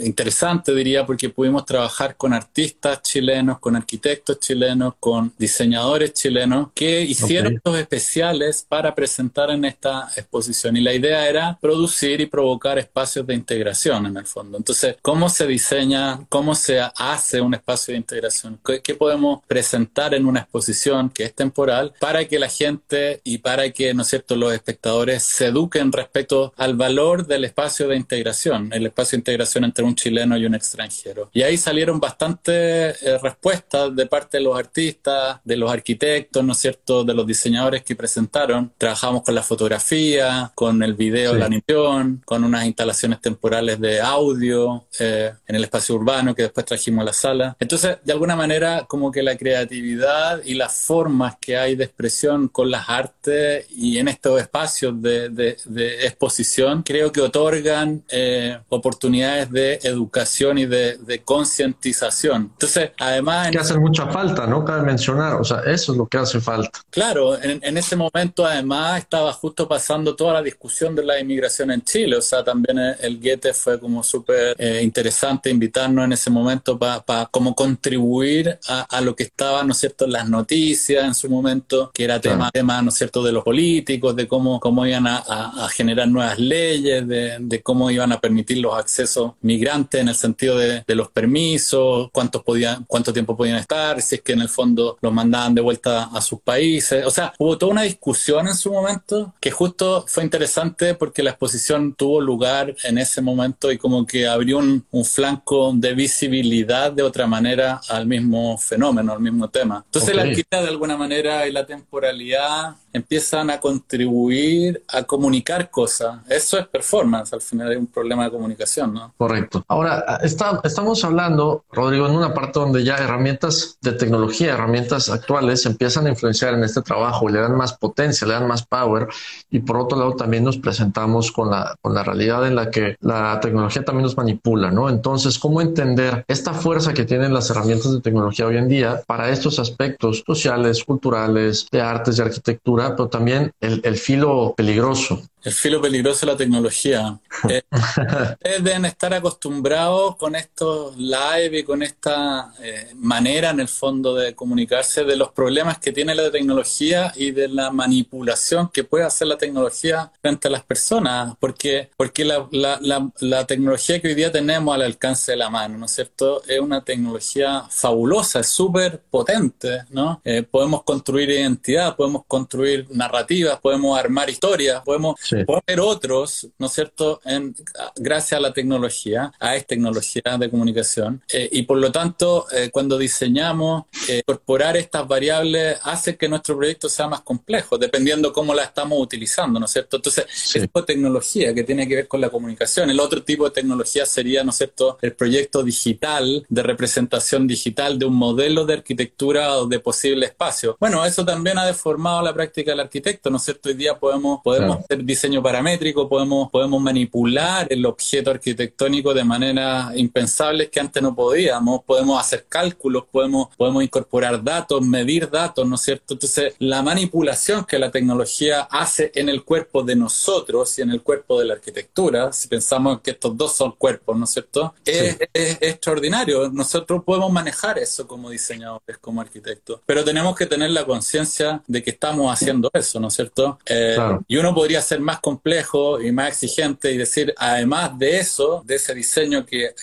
[0.02, 7.02] interesante, diría, porque pudimos trabajar con artistas chilenos, con arquitectos chilenos, con diseñadores chilenos que
[7.02, 10.78] hicieron estos especiales para presentar en esta exposición.
[10.78, 14.58] Y la idea era producir y provocar espacios de integración en el fondo.
[14.58, 18.60] Entonces, ¿cómo se diseña, cómo se hace un espacio de integración?
[18.84, 23.70] ¿Qué, podemos presentar en una exposición que es temporal para que la gente y para
[23.72, 28.72] que, ¿no es cierto?, los espectadores se eduquen respecto al valor del espacio de integración,
[28.74, 31.30] el espacio de integración entre un chileno y un extranjero.
[31.34, 36.54] Y ahí salieron bastantes eh, respuestas de parte de los artistas, de los arquitectos, ¿no
[36.54, 37.41] es cierto?, de los diseñadores
[37.86, 38.72] que presentaron.
[38.78, 44.86] Trabajamos con la fotografía, con el video, la animación, con unas instalaciones temporales de audio
[45.00, 47.56] eh, en el espacio urbano que después trajimos a la sala.
[47.60, 52.48] Entonces, de alguna manera, como que la creatividad y las formas que hay de expresión
[52.48, 59.52] con las artes y en estos espacios de, de, exposición, creo que otorgan eh, oportunidades
[59.52, 62.52] de educación y de, de concientización.
[62.54, 63.50] Entonces, además...
[63.52, 64.64] Que hace mucha falta, ¿no?
[64.64, 66.80] Cabe mencionar, o sea, eso es lo que hace falta.
[66.90, 71.82] Claro, en, ese momento además estaba justo pasando toda la discusión de la inmigración en
[71.84, 76.78] Chile, o sea, también el Goethe fue como súper eh, interesante invitarnos en ese momento
[76.78, 81.30] para como contribuir a, lo que estaba, ¿no es cierto?, en las noticias en su
[81.30, 85.08] momento, que era tema, tema ¿no es cierto?, de los políticos, de cómo, cómo iban
[85.08, 90.58] a, generar nuevas leyes, de, cómo iban a permitir los accesos migrantes en el sentido
[90.58, 94.50] de, de los permisos, cuántos podían, cuánto tiempo podían estar, si es que en el
[94.50, 97.06] fondo los mandaban de vuelta a sus países.
[97.06, 101.32] O sea, hubo toda una discusión en su momento que justo fue interesante porque la
[101.32, 106.92] exposición tuvo lugar en ese momento y como que abrió un, un flanco de visibilidad
[106.92, 109.84] de otra manera al mismo fenómeno, al mismo tema.
[109.86, 116.20] Entonces la actividad de alguna manera y la temporalidad empiezan a contribuir a comunicar cosas.
[116.30, 119.14] Eso es performance, al final es un problema de comunicación, ¿no?
[119.18, 119.64] Correcto.
[119.68, 125.66] Ahora, está, estamos hablando, Rodrigo, en una parte donde ya herramientas de tecnología, herramientas actuales
[125.66, 129.08] empiezan a influenciar en este trabajo, le dan más potencia, le dan más power
[129.50, 132.96] y por otro lado también nos presentamos con la, con la realidad en la que
[133.00, 134.90] la tecnología también nos manipula, ¿no?
[134.90, 139.30] Entonces, ¿cómo entender esta fuerza que tienen las herramientas de tecnología hoy en día para
[139.30, 142.81] estos aspectos sociales, culturales, de artes, de arquitectura?
[142.90, 147.20] Pero también el, el filo peligroso el filo peligroso de la tecnología.
[147.50, 153.68] Eh, ustedes deben estar acostumbrados con estos live y con esta eh, manera, en el
[153.68, 158.84] fondo, de comunicarse de los problemas que tiene la tecnología y de la manipulación que
[158.84, 161.36] puede hacer la tecnología frente a las personas.
[161.40, 165.80] Porque, porque la, la, la, tecnología que hoy día tenemos al alcance de la mano,
[165.80, 166.44] ¿no es cierto?
[166.48, 170.22] Es una tecnología fabulosa, es súper potente, ¿no?
[170.24, 175.46] Eh, podemos construir identidad, podemos construir narrativas, podemos armar historias, podemos sí.
[175.68, 177.56] haber otros, ¿no es cierto?, en,
[177.96, 181.22] gracias a la tecnología, a esta tecnología de comunicación.
[181.32, 186.58] Eh, y por lo tanto, eh, cuando diseñamos, eh, incorporar estas variables hace que nuestro
[186.58, 189.98] proyecto sea más complejo, dependiendo cómo la estamos utilizando, ¿no es cierto?
[189.98, 190.60] Entonces, sí.
[190.60, 192.90] es tecnología que tiene que ver con la comunicación.
[192.90, 197.98] El otro tipo de tecnología sería, ¿no es cierto?, el proyecto digital de representación digital
[197.98, 200.76] de un modelo de arquitectura o de posible espacio.
[200.80, 203.70] Bueno, eso también ha deformado la práctica del arquitecto, ¿no es cierto?
[203.70, 209.92] Hoy día podemos, podemos claro diseño paramétrico, podemos, podemos manipular el objeto arquitectónico de manera
[209.94, 215.76] impensable que antes no podíamos, podemos hacer cálculos, podemos, podemos incorporar datos, medir datos, ¿no
[215.76, 216.16] es cierto?
[216.16, 221.04] Entonces, la manipulación que la tecnología hace en el cuerpo de nosotros y en el
[221.04, 224.74] cuerpo de la arquitectura, si pensamos que estos dos son cuerpos, ¿no es cierto?
[224.84, 225.18] Es, sí.
[225.34, 226.50] es, es extraordinario.
[226.50, 231.84] Nosotros podemos manejar eso como diseñadores, como arquitectos, pero tenemos que tener la conciencia de
[231.84, 233.60] que estamos haciendo eso, ¿no es cierto?
[233.68, 234.24] Eh, claro.
[234.28, 238.64] Y uno podría ser más más complejo y más exigente y decir, además de eso,
[238.66, 239.74] de ese diseño que,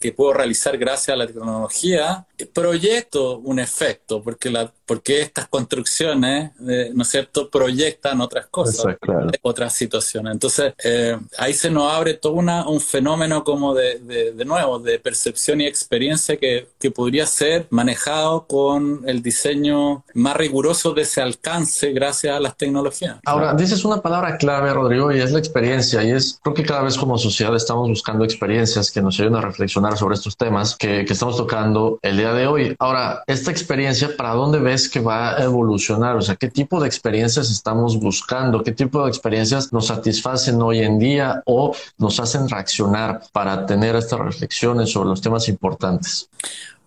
[0.00, 5.46] que, puedo realizar gracias a la tecnología, proyecto un efecto, porque la por qué estas
[5.48, 8.96] construcciones, eh, ¿no es cierto?, proyectan otras cosas,
[9.42, 10.32] otras situaciones.
[10.32, 14.98] Entonces, eh, ahí se nos abre todo una, un fenómeno como de, de, nuevo, de
[14.98, 21.20] percepción y experiencia que, que podría ser manejado con el diseño más riguroso de ese
[21.20, 23.16] alcance gracias a las tecnologías.
[23.26, 26.02] Ahora, dices una palabra clave, Rodrigo, y es la experiencia.
[26.02, 29.42] Y es, creo que cada vez como sociedad estamos buscando experiencias que nos ayuden a
[29.42, 32.74] reflexionar sobre estos temas que, que estamos tocando el día de hoy.
[32.78, 36.14] Ahora, esta experiencia, ¿para dónde ves que va a evolucionar?
[36.16, 38.62] O sea, ¿qué tipo de experiencias estamos buscando?
[38.62, 43.96] ¿Qué tipo de experiencias nos satisfacen hoy en día o nos hacen reaccionar para tener
[43.96, 46.28] estas reflexiones sobre los temas importantes?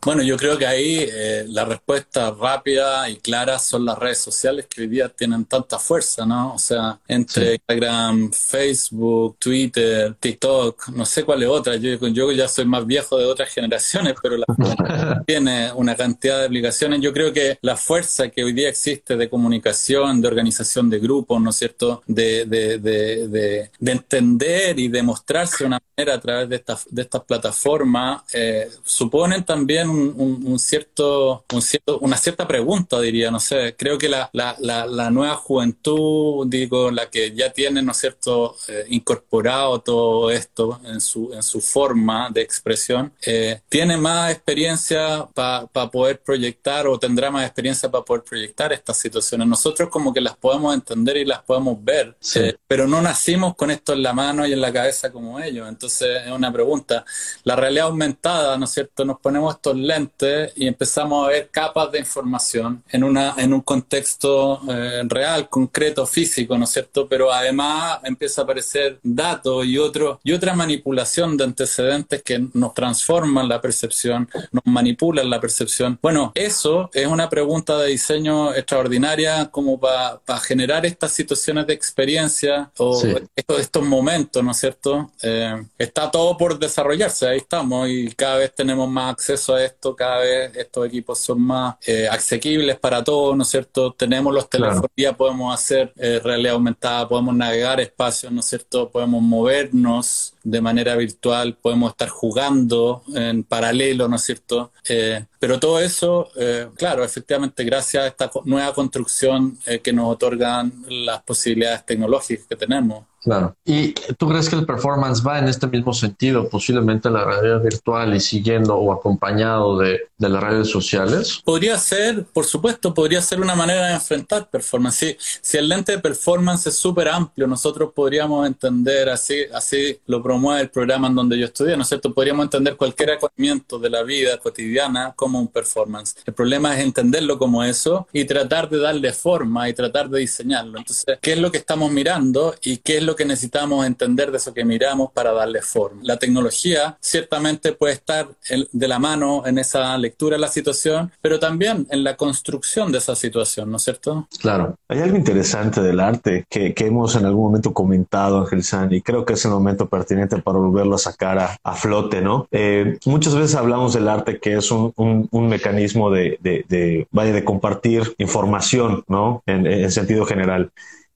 [0.04, 4.66] Bueno, yo creo que ahí eh, la respuesta rápida y clara son las redes sociales
[4.68, 6.56] que hoy día tienen tanta fuerza, ¿no?
[6.56, 11.76] O sea, entre Instagram, Facebook, Twitter, TikTok, no sé cuál es otra.
[11.76, 14.46] Yo, yo ya soy más viejo de otras generaciones, pero la
[15.28, 17.00] tiene una cantidad de aplicaciones.
[17.00, 21.40] Yo creo que la fuerza que hoy día existe de comunicación, de organización de grupos,
[21.40, 22.02] ¿no es cierto?
[22.08, 27.02] De, de, de, de, de entender y de mostrarse una a través de estas, de
[27.02, 33.76] estas plataformas, eh, suponen también un, cierto, un cierto, una cierta pregunta, diría, no sé,
[33.78, 38.56] creo que la, la, la, nueva juventud, digo, la que ya tiene, ¿no es cierto?,
[38.68, 45.28] eh, incorporado todo esto en su, en su forma de expresión, eh, tiene más experiencia
[45.34, 49.48] para poder proyectar o tendrá más experiencia para poder proyectar estas situaciones.
[49.48, 53.72] Nosotros como que las podemos entender y las podemos ver, eh, pero no nacimos con
[53.72, 55.68] esto en la mano y en la cabeza como ellos.
[55.68, 57.04] Entonces es una pregunta.
[57.44, 61.92] La realidad aumentada, ¿no es cierto?, nos ponemos estos lentes y empezamos a ver capas
[61.92, 67.08] de información en, una, en un contexto eh, real, concreto, físico, ¿no es cierto?
[67.08, 72.74] Pero además empieza a aparecer datos y, otro, y otra manipulación de antecedentes que nos
[72.74, 75.98] transforman la percepción, nos manipulan la percepción.
[76.02, 82.72] Bueno, eso es una pregunta de diseño extraordinaria como para generar estas situaciones de experiencia
[82.78, 83.02] o
[83.36, 85.12] estos, estos, momentos, ¿no es cierto?
[85.22, 89.96] Eh, está todo por desarrollarse, ahí estamos y cada vez tenemos más acceso a esto,
[89.96, 93.94] cada vez estos equipos son más eh, asequibles para todos, ¿no es cierto?
[93.94, 98.90] Tenemos los teléfonos, ya podemos hacer eh, realidad aumentada, podemos navegar espacios, ¿no es cierto?
[98.90, 104.72] Podemos movernos de manera virtual, podemos estar jugando en paralelo, ¿no es cierto?
[104.88, 106.30] Eh, pero todo eso,
[106.76, 113.06] claro, efectivamente, gracias a esta nueva construcción que nos otorgan las posibilidades tecnológicas que tenemos.
[113.24, 113.56] Claro.
[113.64, 118.16] ¿Y tú crees que el performance va en este mismo sentido, posiblemente la realidad virtual
[118.16, 121.40] y siguiendo o acompañado de, de, las redes sociales?
[121.46, 124.96] Podría ser, por supuesto, podría ser una manera de enfrentar performance.
[124.96, 130.24] Si, si el lente de performance es súper amplio, nosotros podríamos entender, así, así lo
[130.24, 132.12] promueve el programa en donde yo estudié, ¿no es cierto?
[132.12, 136.16] Podríamos entender cualquier acontecimiento de la vida cotidiana como un performance.
[136.26, 140.78] El problema es entenderlo como eso y tratar de darle forma y tratar de diseñarlo.
[140.78, 144.38] Entonces, ¿qué es lo que estamos mirando y qué es lo que necesitamos entender de
[144.38, 146.02] eso que miramos para darle forma.
[146.04, 148.28] La tecnología ciertamente puede estar
[148.72, 152.98] de la mano en esa lectura de la situación, pero también en la construcción de
[152.98, 154.28] esa situación, ¿no es cierto?
[154.40, 154.76] Claro.
[154.88, 159.24] Hay algo interesante del arte que, hemos en algún momento comentado, Ángel San, y creo
[159.24, 162.48] que es el momento pertinente para volverlo a sacar a, flote, ¿no?
[162.52, 168.16] Eh, muchas veces hablamos del arte que es un, mecanismo de, de, vaya, de compartir
[168.18, 169.44] información, ¿no?
[169.46, 170.72] En, en sentido general.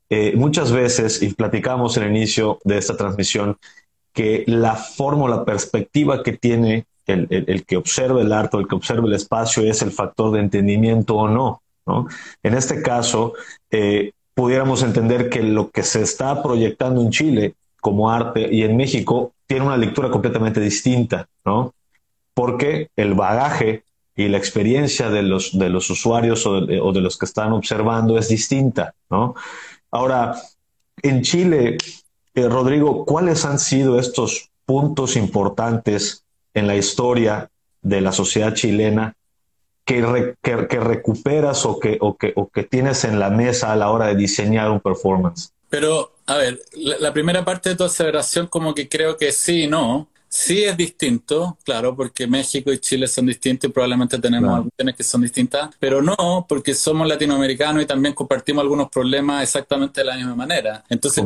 [0.10, 3.58] Eh, muchas veces, y platicamos en el inicio de esta transmisión,
[4.14, 8.68] que la forma o la perspectiva que tiene el, que observa el arte o el
[8.68, 11.62] que observa el espacio es el factor de entendimiento o no.
[12.42, 13.34] En este caso,
[13.70, 18.76] eh, pudiéramos entender que lo que se está proyectando en Chile como arte y en
[18.76, 21.74] México tiene una lectura completamente distinta, ¿no?
[22.34, 23.84] Porque el bagaje
[24.16, 27.52] y la experiencia de los, de los usuarios o de, o de los que están
[27.52, 29.36] observando es distinta, ¿no?
[29.92, 30.36] Ahora,
[31.02, 31.78] en Chile,
[32.34, 36.24] eh, Rodrigo, ¿cuáles han sido estos puntos importantes
[36.54, 37.50] en la historia
[37.82, 39.16] de la sociedad chilena
[39.84, 43.92] que, que, recuperas o que, o, que, o que tienes en la mesa a la
[43.92, 45.52] hora de diseñar un performance?
[45.70, 49.64] Pero, a ver, la, la primera parte de tu aceleración como que creo que sí
[49.64, 50.08] y no.
[50.38, 54.94] Sí es distinto, claro, porque México y Chile son distintos y probablemente tenemos claro.
[54.98, 60.06] que son distintas, pero no porque somos latinoamericanos y también compartimos algunos problemas exactamente de
[60.06, 60.84] la misma manera.
[60.90, 61.24] Entonces,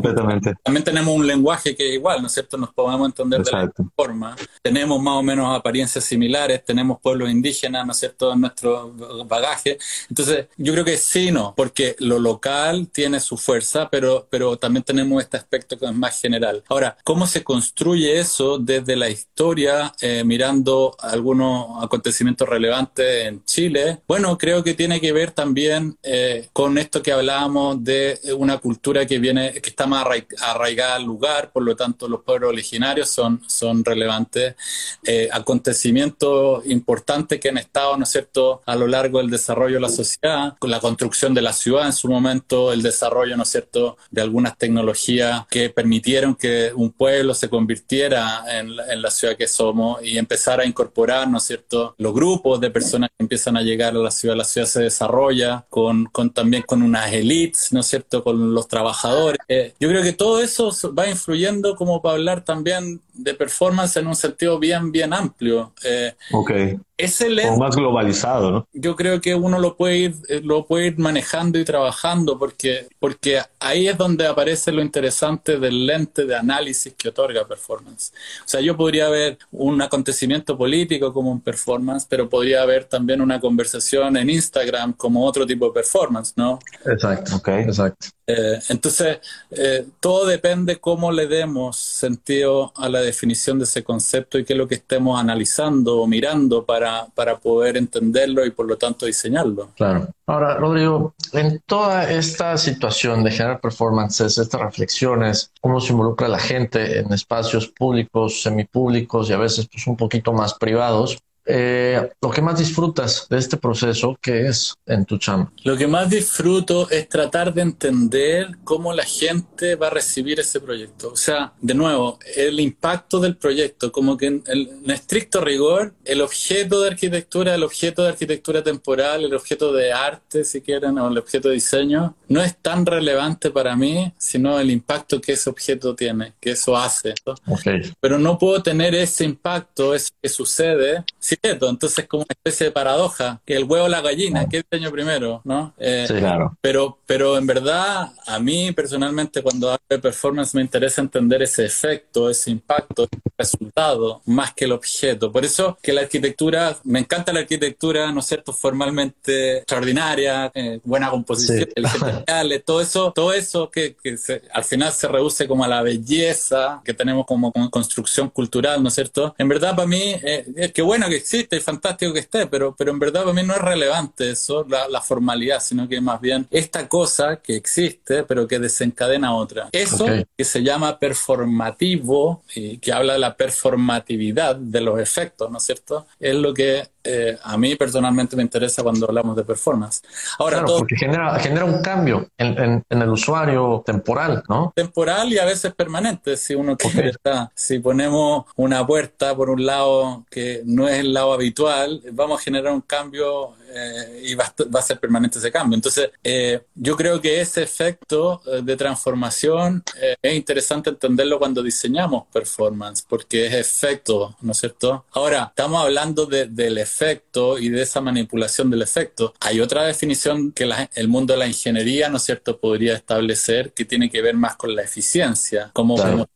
[0.63, 2.55] también tenemos un lenguaje que es igual, ¿no es cierto?
[2.55, 4.35] Nos podemos entender de la misma forma.
[4.61, 8.93] Tenemos más o menos apariencias similares, tenemos pueblos indígenas, ¿no es cierto?, en nuestro
[9.25, 9.79] bagaje.
[10.07, 14.83] Entonces, yo creo que sí, no, porque lo local tiene su fuerza, pero, pero también
[14.83, 16.63] tenemos este aspecto que es más general.
[16.69, 24.01] Ahora, ¿cómo se construye eso desde la historia, eh, mirando algunos acontecimientos relevantes en Chile,
[24.07, 29.05] bueno, creo que tiene que ver también eh, con esto que hablábamos de una cultura
[29.05, 30.05] que viene, que está más
[30.41, 34.55] arraigada al lugar, por lo tanto los pueblos originarios son, son relevantes,
[35.03, 39.81] eh, acontecimientos importantes que han estado, ¿no es cierto?, a lo largo del desarrollo de
[39.81, 43.49] la sociedad, con la construcción de la ciudad en su momento, el desarrollo, ¿no es
[43.49, 49.35] cierto?, de algunas tecnologías que permitieron que un pueblo se convirtiera en, en la ciudad
[49.35, 53.57] que somos y empezar a incorporar, ¿no es cierto?, los grupos de personas que empiezan
[53.57, 54.35] a llegar a la ciudad.
[54.35, 58.67] La ciudad se desarrolla con, con también con unas elites, ¿no es cierto?, con los
[58.67, 59.39] trabajadores.
[59.47, 64.07] Eh, yo creo que todo eso va influyendo como para hablar también de performance en
[64.07, 65.73] un sentido bien, bien amplio.
[65.83, 66.51] Eh, ok.
[66.97, 68.67] Ese más globalizado, ¿no?
[68.73, 72.87] Yo creo que uno lo puede ir, eh, lo puede ir manejando y trabajando porque,
[72.99, 78.11] porque ahí es donde aparece lo interesante del lente de análisis que otorga performance.
[78.39, 83.21] O sea, yo podría ver un acontecimiento político como un performance, pero podría haber también
[83.21, 86.59] una conversación en Instagram como otro tipo de performance, ¿no?
[86.85, 88.07] Exacto, ok, exacto.
[88.31, 89.17] Eh, entonces,
[89.49, 94.53] eh, todo depende cómo le demos sentido a la definición de ese concepto y qué
[94.53, 99.07] es lo que estemos analizando o mirando para, para poder entenderlo y por lo tanto
[99.07, 99.71] diseñarlo.
[99.75, 100.09] Claro.
[100.27, 106.37] Ahora, Rodrigo, en toda esta situación de generar performances, estas reflexiones, cómo se involucra la
[106.37, 111.17] gente en espacios públicos, semipúblicos y a veces pues, un poquito más privados,
[111.51, 115.51] eh, lo que más disfrutas de este proceso, ¿qué es en tu chamba?
[115.63, 120.59] Lo que más disfruto es tratar de entender cómo la gente va a recibir ese
[120.59, 121.09] proyecto.
[121.11, 126.21] O sea, de nuevo, el impacto del proyecto, como que en, en estricto rigor, el
[126.21, 131.07] objeto de arquitectura, el objeto de arquitectura temporal, el objeto de arte, si quieren, o
[131.07, 135.49] el objeto de diseño, no es tan relevante para mí, sino el impacto que ese
[135.49, 137.15] objeto tiene, que eso hace.
[137.47, 137.91] Okay.
[137.99, 142.71] Pero no puedo tener ese impacto, eso que sucede, si entonces como una especie de
[142.71, 145.41] paradoja, que el huevo o la gallina, ¿qué diseño primero?
[145.43, 145.73] ¿no?
[145.77, 146.57] Eh, sí, claro.
[146.61, 151.65] Pero, pero en verdad, a mí personalmente cuando hablo de performance me interesa entender ese
[151.65, 155.31] efecto, ese impacto, ese resultado, más que el objeto.
[155.31, 160.79] Por eso que la arquitectura, me encanta la arquitectura, ¿no es cierto?, formalmente extraordinaria, eh,
[160.83, 161.83] buena composición, sí.
[162.65, 164.17] todo eso, todo eso que, que
[164.53, 168.95] al final se reduce como a la belleza que tenemos como, construcción cultural, ¿no es
[168.95, 169.35] cierto?
[169.37, 172.75] En verdad para mí, eh, es que bueno que existe y fantástico que esté, pero,
[172.75, 176.45] pero en verdad para mí no es relevante eso, la, formalidad, sino que más bien
[176.51, 179.69] esta cosa que existe, pero que desencadena otra.
[179.71, 180.05] Eso
[180.37, 185.63] que se llama performativo y que habla de la performatividad de los efectos, ¿no es
[185.63, 186.05] cierto?
[186.19, 190.01] Es lo que eh, a mí personalmente me interesa cuando hablamos de performance.
[190.37, 194.73] Ahora, todo, porque genera, genera un cambio en, en, el usuario temporal, ¿no?
[194.75, 197.13] Temporal y a veces permanente, si uno quiere.
[197.55, 202.43] Si ponemos una puerta por un lado que no es el lado habitual, vamos a
[202.43, 205.75] generar un cambio eh, y va, a ser permanente ese cambio.
[205.75, 209.83] Entonces, eh, yo creo que ese efecto eh, de transformación
[210.21, 215.05] es interesante entenderlo cuando diseñamos performance, porque es efecto, ¿no es cierto?
[215.11, 219.33] Ahora, estamos hablando del efecto y de esa manipulación del efecto.
[219.41, 223.85] Hay otra definición que el mundo de la ingeniería, ¿no es cierto?, podría establecer que
[223.85, 226.27] tiene que ver más con la eficiencia, como claro.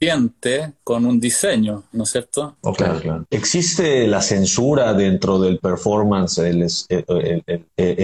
[0.84, 2.58] con un diseño, ¿no es cierto?
[2.76, 3.26] claro.
[3.30, 7.06] ¿Existe la censura dentro del performance, el, el,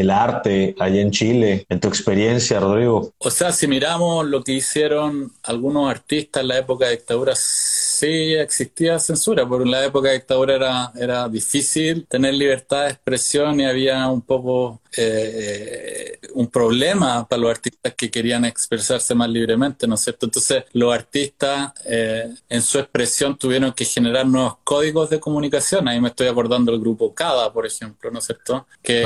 [0.10, 3.14] arte allá en Chile, en tu experiencia, Rodrigo?
[3.18, 8.34] O sea, si miramos lo que hicieron algunos artistas en la época de dictadura, sí
[8.36, 13.60] existía censura, porque en la época de dictadura era, era difícil tener libertad de expresión
[13.60, 19.88] y había un poco eh, un problema para los artistas que querían expresarse más libremente,
[19.88, 20.26] ¿no es cierto?
[20.26, 25.88] Entonces los artistas eh, en su expresión tuvieron que generar nuevos códigos de comunicación.
[25.88, 28.68] Ahí me estoy acordando del grupo CADA, por ejemplo, ¿no es cierto?
[28.82, 29.06] Que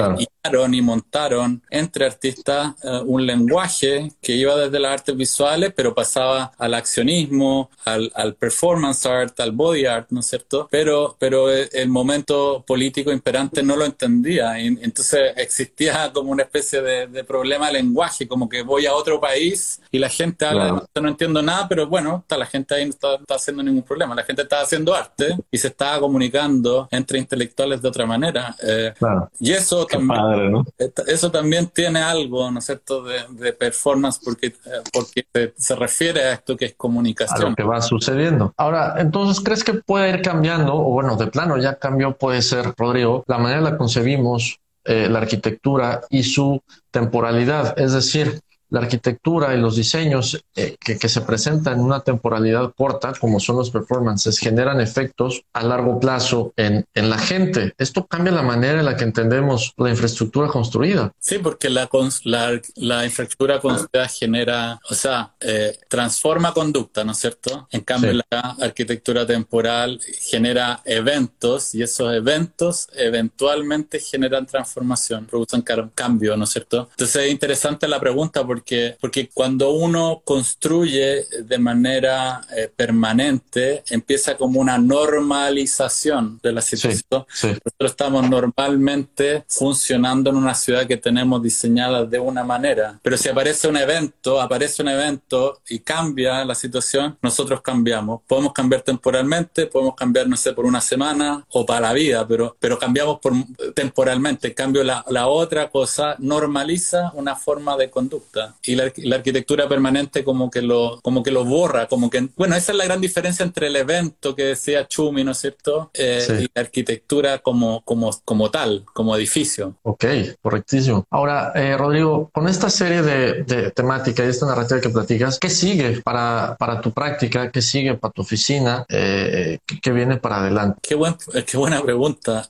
[0.74, 6.52] y montaron entre artistas eh, un lenguaje que iba desde las artes visuales, pero pasaba
[6.58, 10.68] al accionismo, al, performance art, al body art, ¿no es cierto?
[10.70, 14.60] Pero, pero el, momento político imperante no lo entendía.
[14.60, 15.73] Y, entonces existía
[16.14, 20.10] como una especie de, problema de lenguaje, como que voy a otro país y la
[20.10, 23.84] gente habla, no entiendo nada, pero bueno, está, la gente ahí no está, haciendo ningún
[23.84, 24.16] problema.
[24.16, 28.56] La gente está haciendo arte y se estaba comunicando entre intelectuales de otra manera.
[28.62, 28.94] Eh,
[29.40, 30.64] y eso también
[31.08, 36.34] eso también tiene algo, ¿no es cierto?, de, performance porque, eh, porque se refiere a
[36.34, 37.48] esto que es comunicación.
[37.48, 38.54] A lo que va sucediendo.
[38.58, 42.74] Ahora, entonces, ¿crees que puede ir cambiando, o bueno, de plano ya cambió, puede ser,
[42.78, 46.62] Rodrigo, la manera en la concebimos eh, la arquitectura y su
[46.92, 47.80] temporalidad?
[47.80, 48.42] Es decir,
[48.74, 53.40] la arquitectura y los diseños eh, que, que, se presentan en una temporalidad corta, como
[53.40, 57.74] son los performances, generan efectos a largo plazo en, en la gente.
[57.78, 61.12] Esto cambia la manera en la que entendemos la infraestructura construida.
[61.20, 61.88] Sí, porque la,
[62.24, 67.68] la, la infraestructura construida genera, o sea, eh, transforma conducta, ¿no es cierto?
[67.70, 75.64] En cambio, la arquitectura temporal genera eventos y esos eventos eventualmente generan transformación, producen
[75.94, 76.88] cambio, ¿no es cierto?
[76.92, 78.63] Entonces es interesante la pregunta porque,
[79.00, 87.26] porque cuando uno construye de manera eh, permanente, empieza como una normalización de la situación.
[87.42, 93.30] Nosotros estamos normalmente funcionando en una ciudad que tenemos diseñada de una manera, pero si
[93.30, 98.22] aparece un evento, aparece un evento y cambia la situación, nosotros cambiamos.
[98.28, 102.56] Podemos cambiar temporalmente, podemos cambiar, no sé, por una semana o para la vida, pero,
[102.60, 103.34] pero cambiamos por,
[103.74, 104.50] temporalmente.
[104.50, 109.68] En cambio, la, la otra cosa normaliza una forma de conducta y la, la, arquitectura
[109.68, 113.02] permanente como que lo como que lo borra, como que bueno, esa es la gran
[113.02, 115.92] diferencia entre el evento que decía Chumi, ¿no es cierto?
[115.94, 119.76] Eh, y la arquitectura como como como tal, como edificio.
[119.84, 120.06] Ok,
[120.42, 121.06] correctísimo.
[121.10, 125.50] Ahora, eh, Rodrigo, con esta serie de, de temática y esta narrativa que platicas, ¿qué
[125.50, 127.52] sigue para, para tu práctica?
[127.52, 128.86] ¿Qué sigue para tu oficina?
[128.90, 130.80] Eh, ¿qué, viene para adelante?
[130.82, 131.16] Qué, buen,
[131.46, 132.50] qué buena pregunta.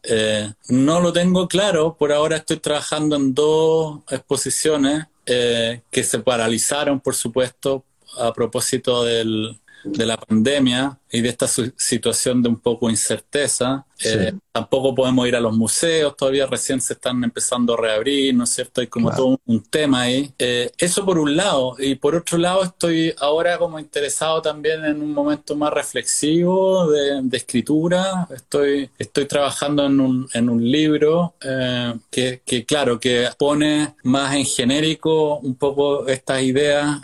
[0.69, 1.95] no lo tengo claro.
[1.97, 7.85] Por ahora estoy trabajando en dos exposiciones eh, que se paralizaron, por supuesto,
[8.17, 13.85] a propósito del, de la pandemia y de esta situación de un poco incerteza.
[14.03, 18.43] Eh, tampoco podemos ir a los museos, todavía recién se están empezando a reabrir, ¿no
[18.43, 18.81] es cierto?
[18.81, 20.33] Hay como todo un, tema ahí.
[20.39, 21.75] Eh, eso por un lado.
[21.77, 27.21] Y por otro lado, estoy ahora como interesado también en un momento más reflexivo de,
[27.31, 28.27] escritura.
[28.35, 34.35] Estoy, estoy trabajando en un, en un libro eh, que, que, claro, que pone más
[34.35, 37.01] en genérico un poco estas ideas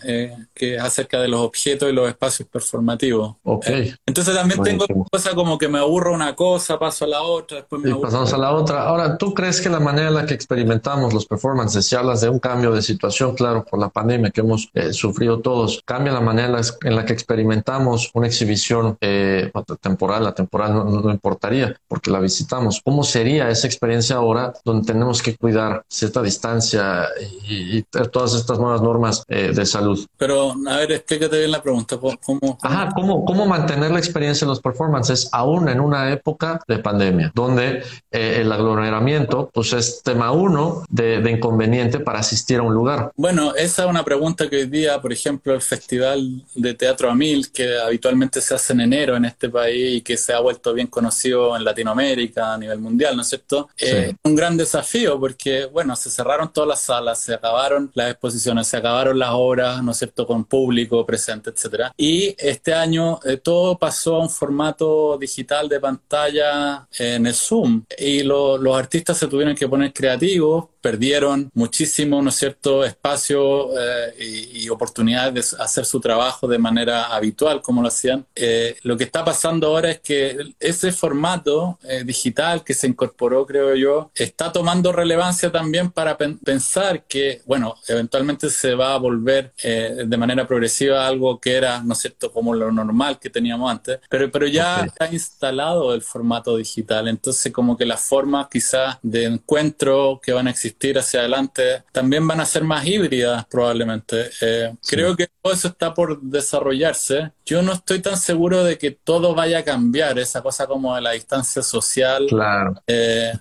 [0.53, 3.35] que es acerca de los objetos y los espacios performativos.
[3.43, 3.93] Okay.
[4.05, 7.81] Entonces también tengo cosas como que me aburro una cosa, paso a la otra, después
[7.81, 8.83] me pasamos a la otra.
[8.83, 12.29] Ahora, ¿tú crees que la manera en la que experimentamos los performances, si hablas de
[12.29, 16.21] un cambio de situación, claro, por la pandemia que hemos eh, sufrido todos, cambia la
[16.21, 22.19] manera en la que experimentamos una exhibición eh, temporal, la temporal no, importaría porque la
[22.19, 22.81] visitamos.
[22.83, 27.07] ¿Cómo sería esa experiencia ahora donde tenemos que cuidar cierta distancia
[27.47, 30.05] y, todas estas nuevas normas eh, de salud?
[30.17, 31.97] Pero, a ver, explícate bien la pregunta.
[31.97, 32.57] ¿Cómo, cómo...
[32.61, 37.31] Ajá, ¿cómo, cómo mantener la experiencia de los performances aún en una época de pandemia,
[37.33, 43.11] donde eh, el aglomeramiento pues es tema uno de, inconveniente para asistir a un lugar.
[43.15, 47.51] Bueno, esa es una pregunta que hoy día, por ejemplo, el Festival de Teatro Amil,
[47.51, 50.87] que habitualmente se hace en enero en este país y que se ha vuelto bien
[50.87, 53.69] conocido en Latinoamérica a nivel mundial, ¿no es cierto?
[53.77, 58.11] Es eh, un gran desafío porque, bueno, se cerraron todas las salas, se acabaron las
[58.11, 61.93] exposiciones, se acabaron las obras, ¿no es cierto?, con público presente, etcétera.
[61.97, 67.83] Y este año eh, todo pasó a un formato digital de pantalla en el Zoom
[67.97, 74.49] y los artistas se tuvieron que poner creativos perdieron muchísimo, ¿no es cierto?, espacio eh,
[74.53, 78.25] y, oportunidades de hacer su trabajo de manera habitual como lo hacían.
[78.35, 83.45] Eh, lo que está pasando ahora es que ese formato eh, digital que se incorporó,
[83.45, 89.53] creo yo, está tomando relevancia también para pensar que, bueno, eventualmente se va a volver
[89.61, 93.99] de manera progresiva algo que era, ¿no es cierto?, como lo normal que teníamos antes,
[94.09, 99.25] pero, pero ya está instalado el formato digital, entonces como que las formas quizás de
[99.25, 104.29] encuentro que van a existir hacia adelante también van a ser más híbridas probablemente.
[104.41, 107.31] Eh, creo que todo eso está por desarrollarse.
[107.45, 111.01] Yo no estoy tan seguro de que todo vaya a cambiar, esa cosa como de
[111.01, 112.27] la distancia social.
[112.27, 112.75] Claro.
[112.85, 113.33] Eh,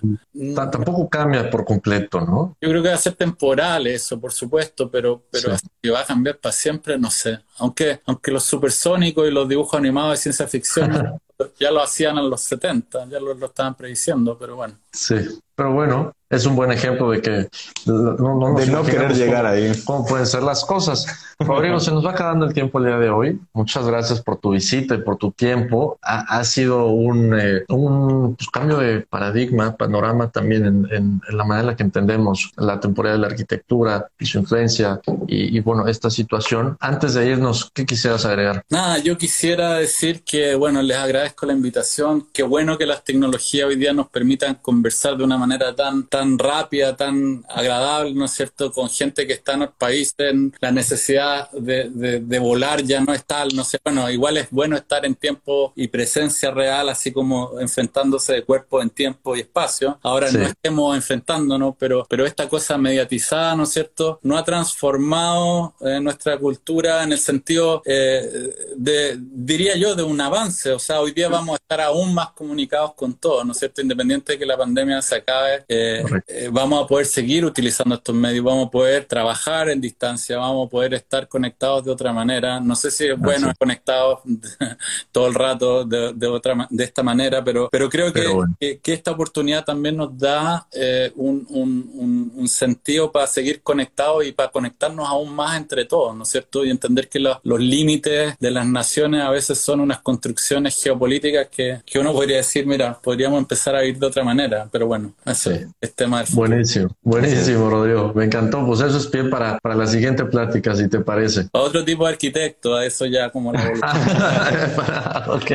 [0.55, 2.57] tampoco cambia por completo, ¿no?
[2.61, 6.05] Yo creo que va a ser temporal eso, por supuesto, pero, pero que va a
[6.05, 7.39] cambiar para siempre, no sé.
[7.57, 11.19] Aunque, aunque los supersónicos y los dibujos animados de ciencia ficción
[11.59, 14.75] ya lo hacían en los 70, ya lo, lo estaban prediciendo, pero bueno.
[14.91, 15.15] Sí,
[15.55, 17.49] pero bueno, es un buen ejemplo de que
[17.85, 19.71] no, no, de no querer llegar ahí.
[19.83, 21.07] Cómo pueden ser las cosas.
[21.39, 23.39] Rodrigo, se nos va acabando el tiempo el día de hoy.
[23.53, 25.97] Muchas gracias por tu visita y por tu tiempo.
[26.01, 31.61] Ha, sido un, eh, un pues, cambio de paradigma, panorama también en, en, la manera
[31.61, 35.87] en la que entendemos la temporada de la arquitectura y su influencia y, y, bueno,
[35.87, 36.77] esta situación.
[36.79, 38.63] Antes de irnos, ¿qué quisieras agregar?
[38.69, 42.27] Nada, yo quisiera decir que, bueno, les agradezco la invitación.
[42.33, 46.18] Qué bueno que las tecnologías hoy día nos permitan conversar de una manera tan, tan
[46.19, 50.53] tan rápida, tan agradable, ¿no es cierto?, con gente que está en el país, en
[50.59, 51.89] la necesidad de,
[52.19, 55.71] de, volar ya no es tal, no sé, bueno, igual es bueno estar en tiempo
[55.77, 59.97] y presencia real, así como enfrentándose de cuerpo en tiempo y espacio.
[60.01, 65.75] Ahora no estemos enfrentándonos, pero, pero esta cosa mediatizada, ¿no es cierto?, no ha transformado
[65.79, 70.71] eh, nuestra cultura en el sentido eh, de, diría yo, de un avance.
[70.71, 73.81] O sea, hoy día vamos a estar aún más comunicados con todos, ¿no es cierto?
[73.81, 76.03] Independiente de que la pandemia se acabe, eh,
[76.51, 80.69] vamos a poder seguir utilizando estos medios, vamos a poder trabajar en distancia, vamos a
[80.69, 82.59] poder estar conectados de otra manera.
[82.59, 84.19] No sé si es bueno conectados
[85.11, 89.63] todo el rato de, otra, de esta manera, pero, pero creo que, que, esta oportunidad
[89.63, 90.67] también nos da
[91.15, 96.23] un, un, un sentido para seguir conectados y para conectarnos aún más entre todos, ¿no
[96.23, 96.65] es cierto?
[96.65, 101.81] Y entender que los, límites de las naciones a veces son unas construcciones geopolíticas que,
[101.85, 105.67] que, uno podría decir, mira, podríamos empezar a vivir de otra manera, pero bueno, ese
[105.79, 106.47] es tema del futuro.
[106.47, 108.13] Buenísimo, buenísimo, Rodrigo.
[108.15, 108.65] Me encantó.
[108.65, 111.47] Pues eso es pie para, para la siguiente plática, si te parece.
[111.51, 113.59] Otro tipo de arquitecto, a eso ya como la
[115.27, 115.51] Ok,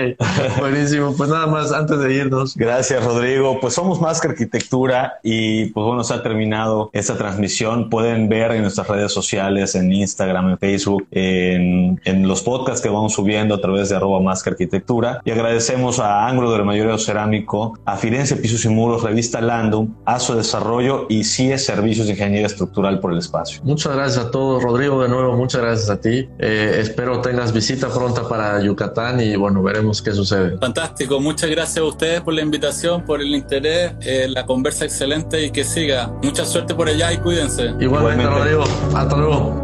[0.60, 1.14] buenísimo.
[1.16, 2.54] Pues nada más, antes de irnos.
[2.56, 3.58] Gracias, Rodrigo.
[3.60, 7.88] Pues somos más que arquitectura y pues bueno, se ha terminado esta transmisión.
[7.88, 12.90] Pueden ver en nuestras redes sociales, en Instagram, en Facebook, en, en los podcasts que
[12.90, 15.22] vamos subiendo a través de arroba más que arquitectura.
[15.24, 20.20] Y agradecemos a Ángulo del Mayoreo Cerámico, a Firenze Pisos y Muros, Revista Landum, a
[20.20, 23.60] su desarrollo y CIE Servicios de Ingeniería Estructural por el espacio.
[23.64, 24.62] Muchas gracias a todos.
[24.62, 26.28] Rodrigo, de nuevo, muchas gracias a ti.
[26.38, 30.58] Eh, espero tengas visita pronta para Yucatán y bueno, veremos qué sucede.
[30.58, 31.20] Fantástico.
[31.20, 35.50] Muchas gracias a ustedes por la invitación, por el interés, eh, la conversa excelente y
[35.50, 36.12] que siga.
[36.22, 37.72] Mucha suerte por allá y cuídense.
[37.80, 38.64] Igualmente, Rodrigo.
[38.94, 39.63] Hasta luego.